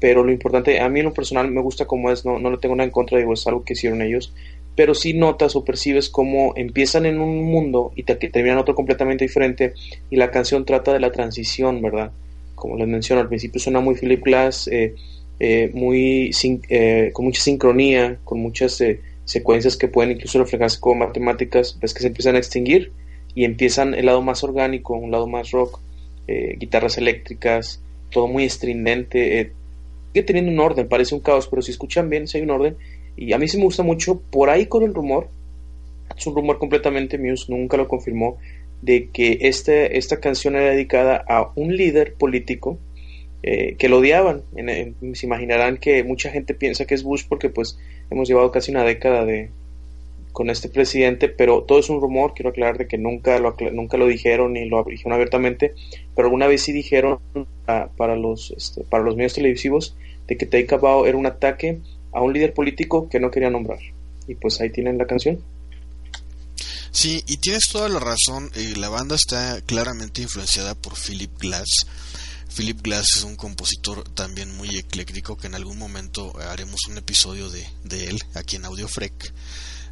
pero 0.00 0.24
lo 0.24 0.32
importante, 0.32 0.80
a 0.80 0.88
mí 0.88 1.00
en 1.00 1.06
lo 1.06 1.14
personal 1.14 1.50
me 1.50 1.60
gusta 1.60 1.86
como 1.86 2.10
es, 2.10 2.24
no, 2.24 2.38
no 2.38 2.50
le 2.50 2.58
tengo 2.58 2.74
nada 2.74 2.86
en 2.86 2.90
contra, 2.90 3.18
digo, 3.18 3.32
es 3.32 3.46
algo 3.46 3.64
que 3.64 3.72
hicieron 3.72 4.02
ellos, 4.02 4.34
pero 4.74 4.94
sí 4.94 5.14
notas 5.14 5.56
o 5.56 5.64
percibes 5.64 6.10
cómo 6.10 6.52
empiezan 6.56 7.06
en 7.06 7.20
un 7.20 7.44
mundo 7.44 7.92
y 7.96 8.02
te, 8.02 8.14
terminan 8.16 8.58
otro 8.58 8.74
completamente 8.74 9.24
diferente 9.24 9.72
y 10.10 10.16
la 10.16 10.30
canción 10.30 10.64
trata 10.64 10.92
de 10.92 11.00
la 11.00 11.12
transición, 11.12 11.80
¿verdad? 11.80 12.12
Como 12.54 12.76
les 12.76 12.88
menciono, 12.88 13.22
al 13.22 13.28
principio 13.28 13.60
suena 13.60 13.80
muy 13.80 13.94
Philip 13.94 14.22
Glass, 14.22 14.68
eh, 14.68 14.94
eh, 15.38 15.70
muy 15.74 16.30
eh, 16.68 17.10
con 17.12 17.26
mucha 17.26 17.42
sincronía, 17.42 18.18
con 18.24 18.40
muchas 18.40 18.80
eh, 18.80 19.00
secuencias 19.24 19.76
que 19.76 19.88
pueden 19.88 20.12
incluso 20.12 20.38
reflejarse 20.38 20.80
como 20.80 21.06
matemáticas, 21.06 21.78
ves 21.80 21.92
que 21.92 22.00
se 22.00 22.06
empiezan 22.06 22.36
a 22.36 22.38
extinguir 22.38 22.92
y 23.34 23.44
empiezan 23.44 23.94
el 23.94 24.06
lado 24.06 24.22
más 24.22 24.42
orgánico, 24.44 24.94
un 24.94 25.10
lado 25.10 25.26
más 25.26 25.50
rock, 25.50 25.80
eh, 26.26 26.56
guitarras 26.58 26.96
eléctricas, 26.96 27.82
todo 28.10 28.28
muy 28.28 28.44
estridente, 28.44 29.52
sigue 30.16 30.26
teniendo 30.26 30.50
un 30.50 30.60
orden, 30.60 30.88
parece 30.88 31.14
un 31.14 31.20
caos, 31.20 31.46
pero 31.46 31.60
si 31.60 31.72
escuchan 31.72 32.08
bien, 32.08 32.26
si 32.26 32.38
hay 32.38 32.44
un 32.44 32.50
orden, 32.50 32.76
y 33.18 33.34
a 33.34 33.38
mí 33.38 33.48
sí 33.48 33.58
me 33.58 33.64
gusta 33.64 33.82
mucho, 33.82 34.22
por 34.30 34.48
ahí 34.48 34.64
con 34.64 34.82
el 34.82 34.94
rumor, 34.94 35.28
es 36.16 36.26
un 36.26 36.34
rumor 36.34 36.58
completamente 36.58 37.18
Muse, 37.18 37.52
nunca 37.52 37.76
lo 37.76 37.86
confirmó, 37.86 38.38
de 38.80 39.10
que 39.10 39.36
este, 39.42 39.98
esta 39.98 40.18
canción 40.18 40.56
era 40.56 40.70
dedicada 40.70 41.22
a 41.28 41.52
un 41.54 41.76
líder 41.76 42.14
político 42.14 42.78
eh, 43.42 43.74
que 43.78 43.90
lo 43.90 43.98
odiaban. 43.98 44.42
En, 44.54 44.70
en, 44.70 45.14
se 45.14 45.26
imaginarán 45.26 45.76
que 45.76 46.02
mucha 46.02 46.30
gente 46.30 46.54
piensa 46.54 46.86
que 46.86 46.94
es 46.94 47.02
Bush 47.02 47.24
porque 47.28 47.50
pues 47.50 47.78
hemos 48.10 48.26
llevado 48.26 48.50
casi 48.50 48.70
una 48.70 48.84
década 48.84 49.26
de 49.26 49.50
con 50.32 50.48
este 50.50 50.68
presidente, 50.68 51.28
pero 51.28 51.62
todo 51.62 51.78
es 51.78 51.88
un 51.90 52.00
rumor, 52.00 52.32
quiero 52.34 52.50
aclarar 52.50 52.76
de 52.78 52.86
que 52.86 52.98
nunca 52.98 53.38
lo, 53.38 53.56
nunca 53.72 53.96
lo 53.96 54.06
dijeron 54.06 54.52
ni 54.52 54.66
lo 54.66 54.84
dijeron 54.84 55.14
abiertamente, 55.14 55.74
pero 56.16 56.28
alguna 56.28 56.46
vez 56.48 56.62
sí 56.62 56.72
dijeron 56.72 57.20
uh, 57.34 57.44
para, 57.96 58.16
los, 58.16 58.50
este, 58.56 58.82
para 58.82 59.04
los 59.04 59.14
medios 59.14 59.34
televisivos 59.34 59.94
de 60.26 60.36
que 60.36 60.46
Take 60.46 60.74
a 60.74 60.78
Bow 60.78 61.04
era 61.04 61.16
un 61.16 61.26
ataque 61.26 61.80
a 62.12 62.22
un 62.22 62.32
líder 62.32 62.54
político 62.54 63.08
que 63.08 63.20
no 63.20 63.30
quería 63.30 63.50
nombrar. 63.50 63.78
Y 64.26 64.34
pues 64.34 64.60
ahí 64.60 64.70
tienen 64.70 64.98
la 64.98 65.06
canción. 65.06 65.38
Sí, 66.90 67.22
y 67.26 67.36
tienes 67.36 67.68
toda 67.68 67.90
la 67.90 68.00
razón, 68.00 68.50
la 68.76 68.88
banda 68.88 69.14
está 69.14 69.60
claramente 69.60 70.22
influenciada 70.22 70.74
por 70.74 70.94
Philip 70.96 71.30
Glass. 71.38 71.86
Philip 72.56 72.80
Glass 72.80 73.16
es 73.16 73.24
un 73.24 73.36
compositor 73.36 74.02
también 74.14 74.56
muy 74.56 74.78
ecléctico 74.78 75.36
que 75.36 75.46
en 75.46 75.54
algún 75.54 75.78
momento 75.78 76.32
haremos 76.48 76.80
un 76.88 76.96
episodio 76.96 77.50
de, 77.50 77.66
de 77.84 78.06
él 78.06 78.18
aquí 78.34 78.56
en 78.56 78.64
Audio 78.64 78.88
Freak. 78.88 79.34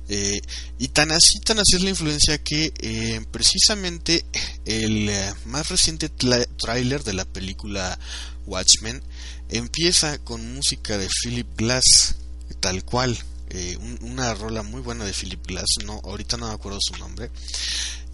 Eh, 0.08 0.40
y 0.78 0.88
tan 0.88 1.12
así, 1.12 1.40
tan 1.40 1.58
así 1.58 1.76
es 1.76 1.82
la 1.82 1.90
influencia 1.90 2.42
que 2.42 2.72
eh, 2.78 3.24
precisamente 3.30 4.24
el 4.66 5.08
eh, 5.08 5.32
más 5.46 5.70
reciente 5.70 6.10
tráiler 6.10 7.02
de 7.04 7.14
la 7.14 7.24
película 7.24 7.98
Watchmen 8.46 9.02
empieza 9.48 10.18
con 10.18 10.54
música 10.54 10.98
de 10.98 11.08
Philip 11.08 11.48
Glass, 11.56 12.16
tal 12.60 12.84
cual, 12.84 13.16
eh, 13.50 13.76
un, 13.78 13.98
una 14.02 14.34
rola 14.34 14.62
muy 14.62 14.80
buena 14.80 15.04
de 15.04 15.12
Philip 15.12 15.46
Glass, 15.46 15.66
no, 15.84 16.00
ahorita 16.04 16.36
no 16.36 16.48
me 16.48 16.54
acuerdo 16.54 16.78
su 16.80 16.96
nombre, 16.98 17.30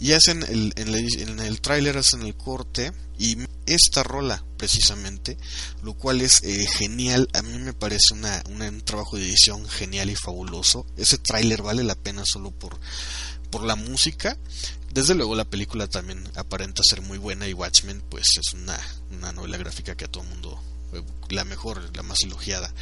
y 0.00 0.12
hacen 0.12 0.42
el, 0.42 0.72
en, 0.76 0.94
el, 0.94 1.40
en 1.40 1.56
tráiler 1.58 1.98
hacen 1.98 2.22
el 2.22 2.34
corte 2.34 2.92
y 3.18 3.36
esta 3.66 4.02
rola 4.02 4.42
precisamente, 4.56 5.36
lo 5.82 5.94
cual 5.94 6.22
es 6.22 6.42
eh, 6.42 6.66
genial, 6.66 7.28
a 7.34 7.42
mí 7.42 7.58
me 7.58 7.74
parece 7.74 8.14
una, 8.14 8.42
una, 8.50 8.68
un 8.68 8.80
trabajo 8.80 9.16
de 9.16 9.26
edición 9.26 9.68
genial 9.68 10.10
y 10.10 10.16
fabuloso, 10.16 10.86
ese 10.96 11.18
tráiler 11.18 11.62
vale 11.62 11.84
la 11.84 11.94
pena 11.94 12.22
solo 12.24 12.50
por, 12.50 12.80
por 13.50 13.62
la 13.62 13.76
música, 13.76 14.38
desde 14.92 15.14
luego 15.14 15.34
la 15.34 15.44
película 15.44 15.86
también 15.86 16.26
aparenta 16.34 16.82
ser 16.82 17.02
muy 17.02 17.18
buena 17.18 17.46
y 17.46 17.52
Watchmen 17.52 18.02
pues 18.08 18.24
es 18.38 18.54
una, 18.54 18.78
una 19.10 19.32
novela 19.32 19.58
gráfica 19.58 19.96
que 19.96 20.06
a 20.06 20.08
todo 20.08 20.24
el 20.24 20.30
mundo 20.30 20.60
eh, 20.94 21.02
la 21.28 21.44
mejor, 21.44 21.94
la 21.94 22.02
más 22.02 22.22
elogiada. 22.24 22.72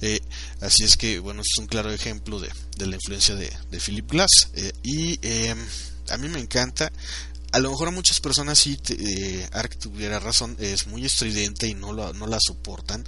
Eh, 0.00 0.20
así 0.60 0.82
es 0.82 0.96
que, 0.96 1.20
bueno, 1.20 1.42
es 1.42 1.58
un 1.58 1.66
claro 1.66 1.92
ejemplo 1.92 2.40
de, 2.40 2.50
de 2.76 2.86
la 2.86 2.96
influencia 2.96 3.36
de, 3.36 3.52
de 3.70 3.78
Philip 3.78 4.10
Glass. 4.10 4.48
Eh, 4.54 4.72
y 4.82 5.18
eh, 5.22 5.54
a 6.12 6.18
mí 6.18 6.28
me 6.28 6.40
encanta. 6.40 6.92
A 7.52 7.58
lo 7.58 7.70
mejor 7.70 7.88
a 7.88 7.90
muchas 7.90 8.20
personas 8.20 8.58
sí, 8.58 8.76
te, 8.76 9.48
Ark 9.52 9.76
tuviera 9.78 10.18
razón, 10.18 10.56
es 10.58 10.86
muy 10.86 11.04
estridente 11.04 11.66
y 11.66 11.74
no, 11.74 11.92
lo, 11.92 12.12
no 12.14 12.26
la 12.26 12.38
soportan. 12.40 13.04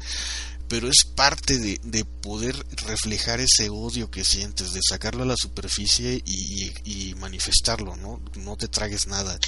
pero 0.69 0.89
es 0.89 1.05
parte 1.05 1.59
de, 1.59 1.81
de 1.83 2.05
poder 2.05 2.55
reflejar 2.87 3.41
ese 3.41 3.69
odio 3.71 4.11
que 4.11 4.25
sientes, 4.25 4.73
de 4.73 4.81
sacarlo 4.87 5.23
a 5.23 5.27
la 5.27 5.37
superficie 5.37 6.23
y, 6.25 6.73
y 6.85 7.15
manifestarlo, 7.15 7.97
¿no? 7.97 8.21
No 8.37 8.57
te 8.57 8.69
tragues 8.69 9.07
nada 9.07 9.39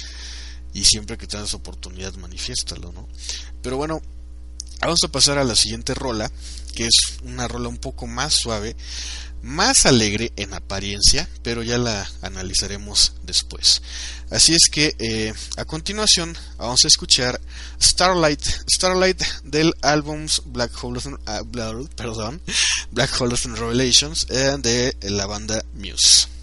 y 0.73 0.83
siempre 0.83 1.17
que 1.17 1.27
tengas 1.27 1.53
oportunidad 1.53 2.13
manifiéstalo, 2.15 2.91
¿no? 2.91 3.07
Pero 3.61 3.77
bueno, 3.77 4.01
vamos 4.79 4.99
a 5.03 5.07
pasar 5.07 5.37
a 5.37 5.43
la 5.43 5.55
siguiente 5.55 5.93
rola, 5.95 6.31
que 6.75 6.85
es 6.85 7.17
una 7.23 7.47
rola 7.47 7.67
un 7.69 7.77
poco 7.77 8.05
más 8.05 8.33
suave, 8.33 8.75
más 9.41 9.85
alegre 9.85 10.31
en 10.35 10.53
apariencia, 10.53 11.27
pero 11.43 11.63
ya 11.63 11.77
la 11.77 12.09
analizaremos 12.21 13.13
después. 13.23 13.81
Así 14.29 14.53
es 14.53 14.69
que 14.69 14.95
eh, 14.99 15.33
a 15.57 15.65
continuación 15.65 16.35
vamos 16.57 16.83
a 16.83 16.87
escuchar 16.87 17.39
Starlight, 17.81 18.41
Starlight 18.69 19.21
del 19.43 19.73
álbum 19.81 20.27
Black 20.45 20.71
Hole, 20.83 20.99
uh, 20.99 21.87
perdón, 21.95 22.41
Black 22.91 23.21
Hole 23.21 23.35
Revelations 23.35 24.27
eh, 24.29 24.55
de 24.59 24.95
la 25.09 25.25
banda 25.25 25.63
Muse. 25.73 26.36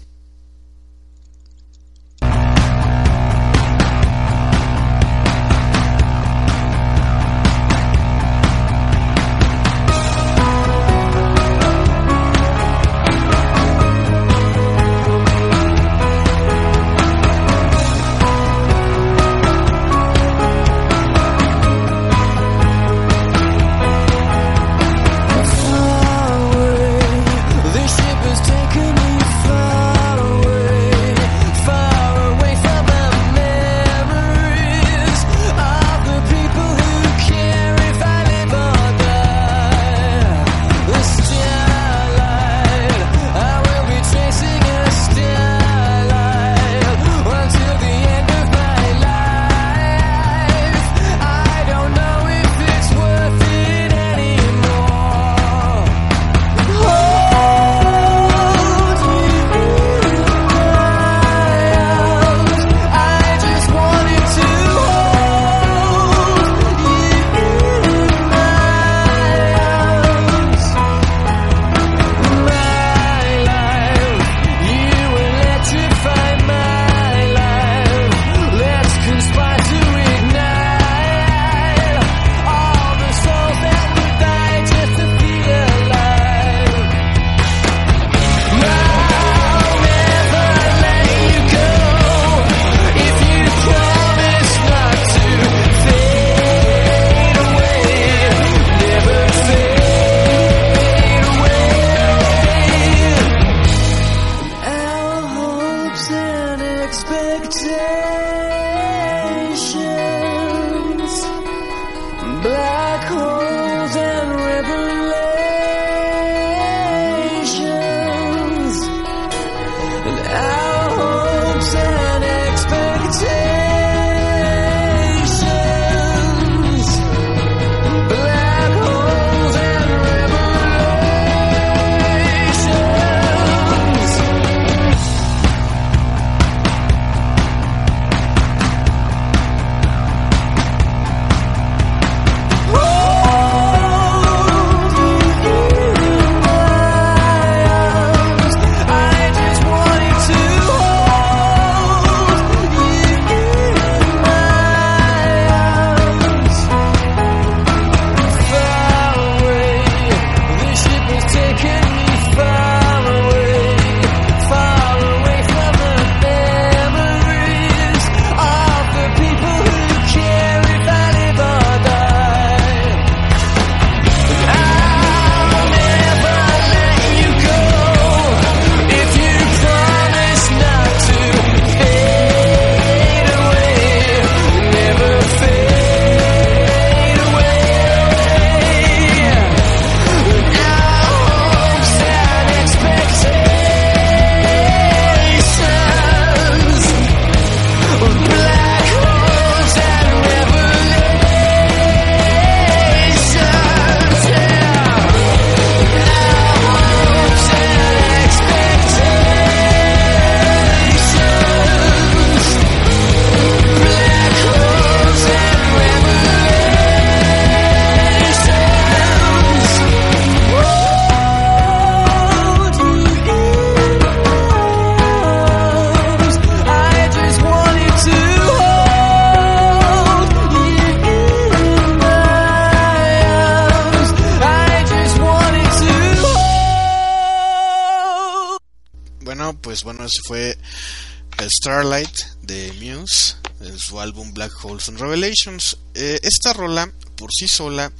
Black 244.35 244.51
Holes 244.63 244.89
and 244.89 244.99
Revelations. 244.99 245.77
Eh, 245.95 246.19
esta 246.21 246.53
rola 246.53 246.91
por 247.15 247.31
sí 247.33 247.47
sola 247.47 247.91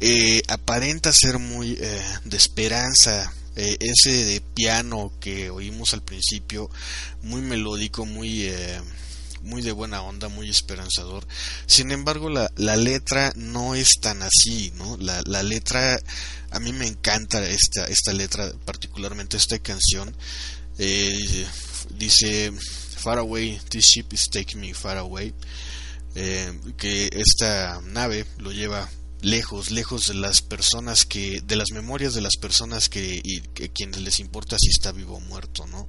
eh, 0.00 0.40
aparenta 0.48 1.12
ser 1.12 1.38
muy 1.38 1.76
eh, 1.78 2.02
de 2.24 2.36
esperanza. 2.36 3.34
ese 3.56 4.24
de 4.24 4.40
piano 4.40 5.12
que 5.18 5.50
oímos 5.50 5.92
al 5.92 6.02
principio, 6.02 6.70
muy 7.22 7.42
melódico, 7.42 8.06
muy 8.06 8.48
muy 9.42 9.62
de 9.62 9.72
buena 9.72 10.00
onda, 10.02 10.28
muy 10.28 10.48
esperanzador. 10.48 11.26
Sin 11.66 11.90
embargo, 11.90 12.28
la, 12.30 12.50
la 12.56 12.76
letra 12.76 13.32
no 13.34 13.74
es 13.74 13.88
tan 14.00 14.22
así, 14.22 14.72
¿no? 14.76 14.96
La, 14.98 15.22
la 15.26 15.42
letra, 15.42 15.98
a 16.50 16.60
mí 16.60 16.72
me 16.72 16.86
encanta 16.86 17.44
esta, 17.48 17.86
esta 17.86 18.12
letra, 18.12 18.52
particularmente 18.64 19.36
esta 19.36 19.58
canción. 19.58 20.14
Eh, 20.78 21.46
dice, 21.90 22.52
Far 22.98 23.18
away, 23.18 23.58
this 23.70 23.86
ship 23.86 24.12
is 24.12 24.28
taking 24.28 24.60
me 24.60 24.74
far 24.74 24.98
away. 24.98 25.32
Eh, 26.14 26.52
que 26.76 27.10
esta 27.12 27.80
nave 27.82 28.26
lo 28.38 28.50
lleva 28.50 28.88
lejos, 29.22 29.70
lejos 29.70 30.08
de 30.08 30.14
las 30.14 30.42
personas 30.42 31.04
que, 31.04 31.40
de 31.42 31.56
las 31.56 31.70
memorias 31.72 32.14
de 32.14 32.20
las 32.20 32.36
personas 32.36 32.88
que, 32.88 33.20
y 33.22 33.40
quienes 33.40 34.00
les 34.00 34.20
importa 34.20 34.56
si 34.58 34.68
está 34.70 34.92
vivo 34.92 35.16
o 35.16 35.20
muerto, 35.20 35.66
¿no? 35.66 35.88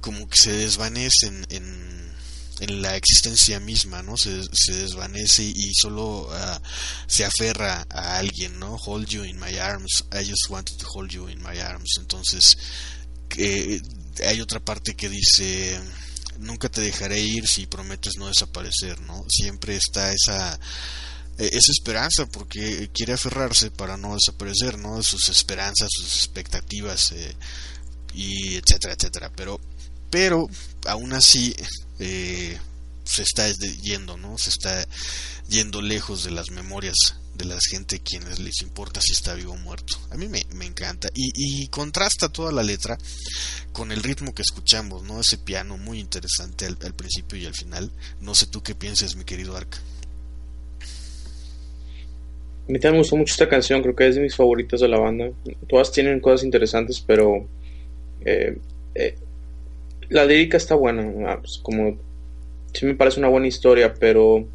Como 0.00 0.28
que 0.28 0.36
se 0.36 0.52
desvanecen 0.52 1.46
en, 1.50 2.12
en 2.60 2.82
la 2.82 2.96
existencia 2.96 3.60
misma, 3.60 4.02
¿no? 4.02 4.16
Se, 4.16 4.42
se 4.52 4.74
desvanece 4.74 5.42
y 5.44 5.72
solo 5.74 6.28
uh, 6.28 6.60
se 7.06 7.24
aferra 7.24 7.86
a 7.90 8.18
alguien, 8.18 8.58
¿no? 8.58 8.76
Hold 8.76 9.08
you 9.08 9.24
in 9.24 9.38
my 9.38 9.58
arms, 9.58 10.04
I 10.12 10.24
just 10.24 10.48
wanted 10.48 10.76
to 10.78 10.86
hold 10.86 11.10
you 11.10 11.28
in 11.28 11.42
my 11.42 11.58
arms. 11.60 11.96
Entonces, 11.98 12.56
eh, 13.36 13.80
hay 14.26 14.40
otra 14.40 14.60
parte 14.60 14.94
que 14.94 15.08
dice, 15.08 15.80
nunca 16.40 16.68
te 16.68 16.80
dejaré 16.80 17.20
ir 17.20 17.46
si 17.46 17.66
prometes 17.66 18.16
no 18.16 18.26
desaparecer, 18.26 19.00
¿no? 19.02 19.24
Siempre 19.28 19.76
está 19.76 20.12
esa 20.12 20.58
esa 21.38 21.72
esperanza 21.72 22.26
porque 22.26 22.90
quiere 22.92 23.14
aferrarse 23.14 23.70
para 23.70 23.96
no 23.96 24.14
desaparecer, 24.14 24.78
¿no? 24.78 25.02
Sus 25.02 25.28
esperanzas, 25.30 25.88
sus 25.90 26.16
expectativas 26.16 27.12
eh, 27.12 27.34
y 28.14 28.56
etcétera, 28.56 28.94
etcétera. 28.94 29.32
Pero, 29.34 29.58
pero 30.10 30.48
aún 30.86 31.12
así 31.14 31.54
eh, 31.98 32.58
se 33.04 33.22
está 33.22 33.50
yendo, 33.50 34.16
¿no? 34.16 34.36
Se 34.36 34.50
está 34.50 34.86
yendo 35.48 35.80
lejos 35.80 36.24
de 36.24 36.32
las 36.32 36.50
memorias 36.50 37.14
de 37.40 37.46
la 37.46 37.58
gente 37.70 38.00
quienes 38.00 38.38
les 38.38 38.60
importa 38.62 39.00
si 39.00 39.12
está 39.12 39.34
vivo 39.34 39.52
o 39.52 39.56
muerto. 39.56 39.96
A 40.10 40.16
mí 40.16 40.28
me, 40.28 40.42
me 40.54 40.66
encanta 40.66 41.08
y, 41.14 41.30
y, 41.34 41.68
contrasta 41.68 42.28
toda 42.28 42.52
la 42.52 42.62
letra 42.62 42.98
con 43.72 43.92
el 43.92 44.02
ritmo 44.02 44.34
que 44.34 44.42
escuchamos, 44.42 45.02
¿no? 45.04 45.20
Ese 45.20 45.38
piano 45.38 45.78
muy 45.78 46.00
interesante 46.00 46.66
al, 46.66 46.94
principio 46.94 47.38
y 47.38 47.46
al 47.46 47.54
final. 47.54 47.90
No 48.20 48.34
sé 48.34 48.46
tú 48.46 48.62
qué 48.62 48.74
piensas, 48.74 49.16
mi 49.16 49.24
querido 49.24 49.56
Arca. 49.56 49.78
A 52.68 52.72
mí 52.72 52.78
también 52.78 52.92
me 52.92 52.98
gustó 52.98 53.16
mucho 53.16 53.32
esta 53.32 53.48
canción, 53.48 53.82
creo 53.82 53.96
que 53.96 54.06
es 54.06 54.16
de 54.16 54.20
mis 54.20 54.36
favoritas 54.36 54.80
de 54.80 54.88
la 54.88 54.98
banda. 54.98 55.30
Todas 55.66 55.90
tienen 55.92 56.20
cosas 56.20 56.44
interesantes, 56.44 57.02
pero 57.04 57.48
eh, 58.24 58.58
eh, 58.94 59.16
la 60.10 60.26
lírica 60.26 60.58
está 60.58 60.74
buena. 60.74 61.32
Ah, 61.32 61.38
pues 61.40 61.58
como 61.62 61.98
sí 62.74 62.84
me 62.84 62.94
parece 62.94 63.18
una 63.18 63.28
buena 63.28 63.46
historia, 63.46 63.94
pero 63.94 64.46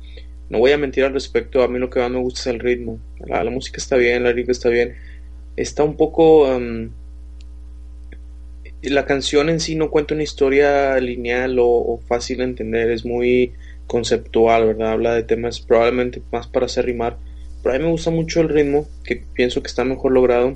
no 0.50 0.60
voy 0.60 0.72
a 0.72 0.78
mentir 0.78 1.04
al 1.04 1.14
respecto. 1.14 1.64
A 1.64 1.68
mí 1.68 1.80
lo 1.80 1.90
que 1.90 2.00
más 2.00 2.12
me 2.12 2.20
gusta 2.20 2.42
es 2.42 2.48
el 2.48 2.60
ritmo. 2.60 3.00
La, 3.26 3.44
música 3.50 3.78
está 3.78 3.98
bien, 3.98 4.24
la 4.24 4.30
lírica 4.30 4.52
está 4.52 4.70
bien. 4.70 4.96
Está 5.56 5.84
un 5.84 5.98
poco. 5.98 6.48
Um, 6.56 6.92
la 8.82 9.06
canción 9.06 9.50
en 9.50 9.60
sí 9.60 9.76
no 9.76 9.90
cuenta 9.90 10.14
una 10.14 10.24
historia 10.24 11.00
lineal 11.00 11.58
o, 11.58 11.68
o 11.68 12.00
fácil 12.08 12.38
de 12.38 12.44
entender, 12.44 12.92
es 12.92 13.04
muy 13.04 13.54
conceptual, 13.88 14.68
¿verdad? 14.68 14.92
Habla 14.92 15.16
de 15.16 15.24
temas 15.24 15.60
probablemente 15.60 16.22
más 16.32 16.48
para 16.48 16.68
hacer 16.68 16.86
rimar 16.86 17.18
pero 17.66 17.74
a 17.74 17.80
mí 17.80 17.86
me 17.86 17.90
gusta 17.90 18.12
mucho 18.12 18.42
el 18.42 18.50
ritmo, 18.50 18.88
que 19.04 19.24
pienso 19.34 19.64
que 19.64 19.68
está 19.70 19.84
mejor 19.84 20.12
logrado. 20.12 20.56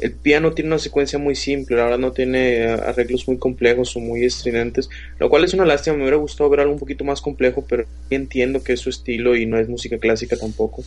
El 0.00 0.12
piano 0.12 0.52
tiene 0.52 0.68
una 0.68 0.78
secuencia 0.78 1.18
muy 1.18 1.36
simple, 1.36 1.76
la 1.76 1.84
verdad 1.84 1.98
no 1.98 2.12
tiene 2.12 2.64
arreglos 2.64 3.28
muy 3.28 3.38
complejos 3.38 3.96
o 3.96 4.00
muy 4.00 4.24
estridentes, 4.24 4.90
lo 5.18 5.28
cual 5.28 5.44
es 5.44 5.54
una 5.54 5.64
lástima, 5.64 5.96
me 5.96 6.02
hubiera 6.02 6.16
gustado 6.16 6.50
ver 6.50 6.60
algo 6.60 6.72
un 6.72 6.80
poquito 6.80 7.04
más 7.04 7.20
complejo, 7.20 7.64
pero 7.68 7.84
entiendo 8.10 8.62
que 8.62 8.72
es 8.72 8.80
su 8.80 8.90
estilo 8.90 9.36
y 9.36 9.46
no 9.46 9.58
es 9.58 9.68
música 9.68 9.98
clásica 9.98 10.36
tampoco. 10.36 10.82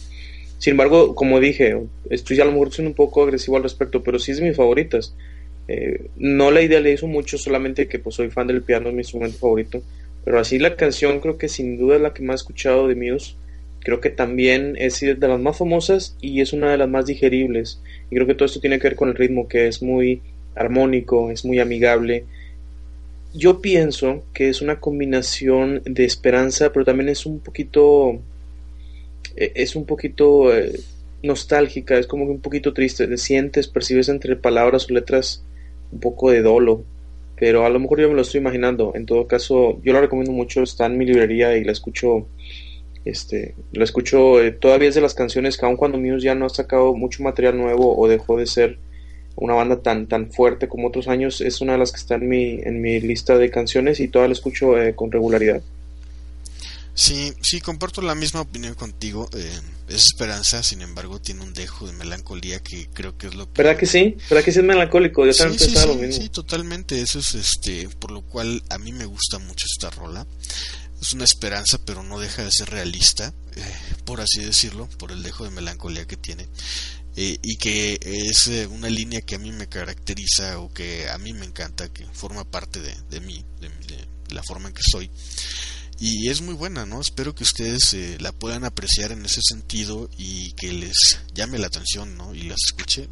Sin 0.58 0.72
embargo, 0.72 1.16
como 1.16 1.40
dije, 1.40 1.78
estoy 2.10 2.40
a 2.42 2.46
lo 2.46 2.52
mejor 2.52 2.74
siendo 2.74 2.90
un 2.90 2.96
poco 2.96 3.24
agresivo 3.24 3.58
al 3.58 3.64
respecto, 3.64 4.04
pero 4.04 4.20
sí 4.20 4.32
es 4.32 4.40
de 4.40 4.48
mis 4.48 4.58
favoritas. 4.58 5.16
Eh, 5.68 6.08
no 6.18 6.52
la 6.52 6.62
idealizo 6.62 7.08
mucho, 7.08 7.38
solamente 7.38 7.88
que 7.88 8.00
pues 8.00 8.16
soy 8.16 8.30
fan 8.30 8.48
del 8.48 8.64
piano, 8.64 8.90
es 8.90 8.94
mi 8.94 9.02
instrumento 9.02 9.38
favorito, 9.38 9.82
pero 10.26 10.40
así 10.40 10.60
la 10.60 10.76
canción 10.76 11.20
creo 11.20 11.38
que 11.38 11.48
sin 11.48 11.78
duda 11.78 11.96
es 11.96 12.02
la 12.02 12.14
que 12.14 12.24
más 12.24 12.42
he 12.42 12.44
escuchado 12.44 12.88
de 12.88 12.96
Muse 12.96 13.36
creo 13.82 14.02
que 14.02 14.10
también 14.10 14.76
es 14.78 15.00
de 15.00 15.16
las 15.16 15.40
más 15.40 15.58
famosas 15.58 16.16
y 16.22 16.42
es 16.42 16.54
una 16.54 16.72
de 16.72 16.78
las 16.78 16.90
más 16.90 17.06
digeribles. 17.06 17.82
Y 18.10 18.16
creo 18.16 18.28
que 18.28 18.36
todo 18.36 18.46
esto 18.46 18.60
tiene 18.60 18.80
que 18.80 18.88
ver 18.88 18.96
con 18.96 19.10
el 19.10 19.16
ritmo, 19.16 19.48
que 19.48 19.68
es 19.68 19.82
muy 19.82 20.22
armónico, 20.56 21.32
es 21.32 21.46
muy 21.46 21.60
amigable. 21.60 22.26
Yo 23.34 23.62
pienso 23.62 24.24
que 24.34 24.50
es 24.50 24.62
una 24.62 24.80
combinación 24.80 25.82
de 25.86 26.06
esperanza, 26.06 26.72
pero 26.72 26.86
también 26.86 27.10
es 27.10 27.26
un 27.26 27.40
poquito, 27.40 28.20
e, 29.36 29.52
es 29.56 29.76
un 29.76 29.86
poquito 29.86 30.56
eh, 30.56 30.80
nostálgica, 31.24 31.98
es 31.98 32.08
como 32.08 32.26
que 32.26 32.32
un 32.32 32.42
poquito 32.42 32.74
triste. 32.74 33.08
Te 33.08 33.18
sientes, 33.18 33.68
percibes 33.68 34.10
entre 34.10 34.36
palabras 34.36 34.90
o 34.90 34.94
letras 34.94 35.44
un 35.92 36.00
poco 36.00 36.32
de 36.32 36.42
dolo, 36.42 36.84
pero 37.40 37.66
a 37.66 37.70
lo 37.70 37.80
mejor 37.80 38.02
yo 38.02 38.10
me 38.10 38.16
lo 38.16 38.22
estoy 38.22 38.42
imaginando. 38.42 38.94
En 38.96 39.06
todo 39.06 39.28
caso, 39.28 39.80
yo 39.84 39.94
la 39.94 40.02
recomiendo 40.02 40.32
mucho, 40.32 40.64
está 40.64 40.88
en 40.88 40.98
mi 40.98 41.06
librería 41.06 41.56
y 41.58 41.64
la 41.64 41.72
escucho 41.72 42.28
este, 43.10 43.56
lo 43.72 43.84
escucho, 43.84 44.42
eh, 44.42 44.52
todavía 44.52 44.90
es 44.90 44.96
de 44.96 45.02
las 45.02 45.14
canciones 45.14 45.58
que 45.58 45.66
aun 45.66 45.78
cuando 45.78 45.98
Muse 45.98 46.26
ya 46.26 46.36
no 46.36 46.46
ha 46.46 46.50
sacado 46.50 46.94
mucho 46.94 47.24
material 47.24 47.58
nuevo 47.58 47.98
o 47.98 48.08
dejó 48.08 48.38
de 48.38 48.46
ser 48.46 48.80
una 49.36 49.54
banda 49.54 49.82
tan, 49.82 50.08
tan 50.08 50.32
fuerte 50.32 50.68
como 50.68 50.88
otros 50.88 51.08
años, 51.08 51.42
es 51.42 51.62
una 51.62 51.74
de 51.74 51.80
las 51.80 51.92
que 51.92 51.98
está 51.98 52.16
en 52.16 52.28
mi, 52.28 52.60
en 52.62 52.82
mi 52.82 53.00
lista 53.00 53.38
de 53.38 53.52
canciones 53.52 54.00
y 54.00 54.08
todavía 54.08 54.30
la 54.30 54.34
escucho 54.34 54.82
eh, 54.82 54.96
con 54.96 55.12
regularidad. 55.12 55.62
Sí, 56.98 57.32
sí, 57.42 57.62
comparto 57.62 58.02
la 58.02 58.16
misma 58.16 58.42
opinión 58.42 58.74
contigo. 58.74 59.30
Eh, 59.36 59.60
es 59.88 60.08
esperanza, 60.08 60.64
sin 60.64 60.82
embargo, 60.82 61.22
tiene 61.22 61.44
un 61.44 61.54
dejo 61.54 61.86
de 61.86 61.94
melancolía 61.94 62.60
que 62.60 62.90
creo 62.92 63.16
que 63.16 63.28
es 63.28 63.36
lo 63.36 63.46
que. 63.46 63.62
¿Verdad 63.62 63.78
que 63.78 63.86
sí? 63.86 64.18
¿Verdad 64.28 64.44
que 64.44 64.52
sí 64.52 64.60
es 64.60 64.66
melancólico? 64.66 65.24
Yo 65.24 65.32
también 65.32 65.60
sí, 65.60 65.66
pensaba 65.66 65.94
sí, 65.94 66.00
lo 66.00 66.08
mismo. 66.08 66.24
sí, 66.24 66.30
totalmente. 66.30 67.00
Eso 67.00 67.20
es 67.20 67.36
este, 67.36 67.88
por 68.00 68.10
lo 68.10 68.24
cual 68.24 68.64
a 68.72 68.80
mí 68.80 68.94
me 68.94 69.06
gusta 69.06 69.38
mucho 69.38 69.68
esta 69.72 69.92
rola. 69.92 70.26
Es 71.02 71.14
una 71.14 71.24
esperanza, 71.24 71.80
pero 71.86 72.04
no 72.04 72.20
deja 72.20 72.44
de 72.44 72.52
ser 72.52 72.70
realista, 72.70 73.34
eh, 73.56 73.76
por 74.06 74.22
así 74.22 74.42
decirlo, 74.42 74.88
por 74.98 75.12
el 75.12 75.24
dejo 75.24 75.44
de 75.44 75.52
melancolía 75.52 76.06
que 76.08 76.18
tiene. 76.18 76.48
Eh, 77.16 77.40
y 77.42 77.58
que 77.58 78.00
es 78.02 78.48
eh, 78.48 78.68
una 78.68 78.90
línea 78.90 79.22
que 79.22 79.36
a 79.36 79.40
mí 79.40 79.52
me 79.52 79.68
caracteriza 79.68 80.60
o 80.60 80.72
que 80.72 81.10
a 81.10 81.18
mí 81.18 81.34
me 81.34 81.46
encanta, 81.46 81.92
que 81.92 82.06
forma 82.14 82.44
parte 82.44 82.80
de, 82.80 82.96
de 83.10 83.20
mí, 83.22 83.44
de, 83.60 83.70
la 84.30 84.44
forma 84.44 84.68
en 84.68 84.74
que 84.74 84.84
soy 84.84 85.10
y 86.00 86.30
es 86.30 86.42
muy 86.42 86.54
buena, 86.54 86.86
¿no? 86.86 87.02
Espero 87.02 87.34
que 87.34 87.44
ustedes 87.44 87.96
la 88.20 88.32
puedan 88.32 88.66
apreciar 88.66 89.12
en 89.12 89.26
ese 89.26 89.42
sentido 89.42 90.10
y 90.16 90.52
que 90.52 90.72
les 90.72 91.20
llame 91.34 91.58
la 91.58 91.68
atención, 91.68 92.16
¿no? 92.16 92.36
Y 92.36 92.44
las 92.44 92.60
escuche, 92.68 93.10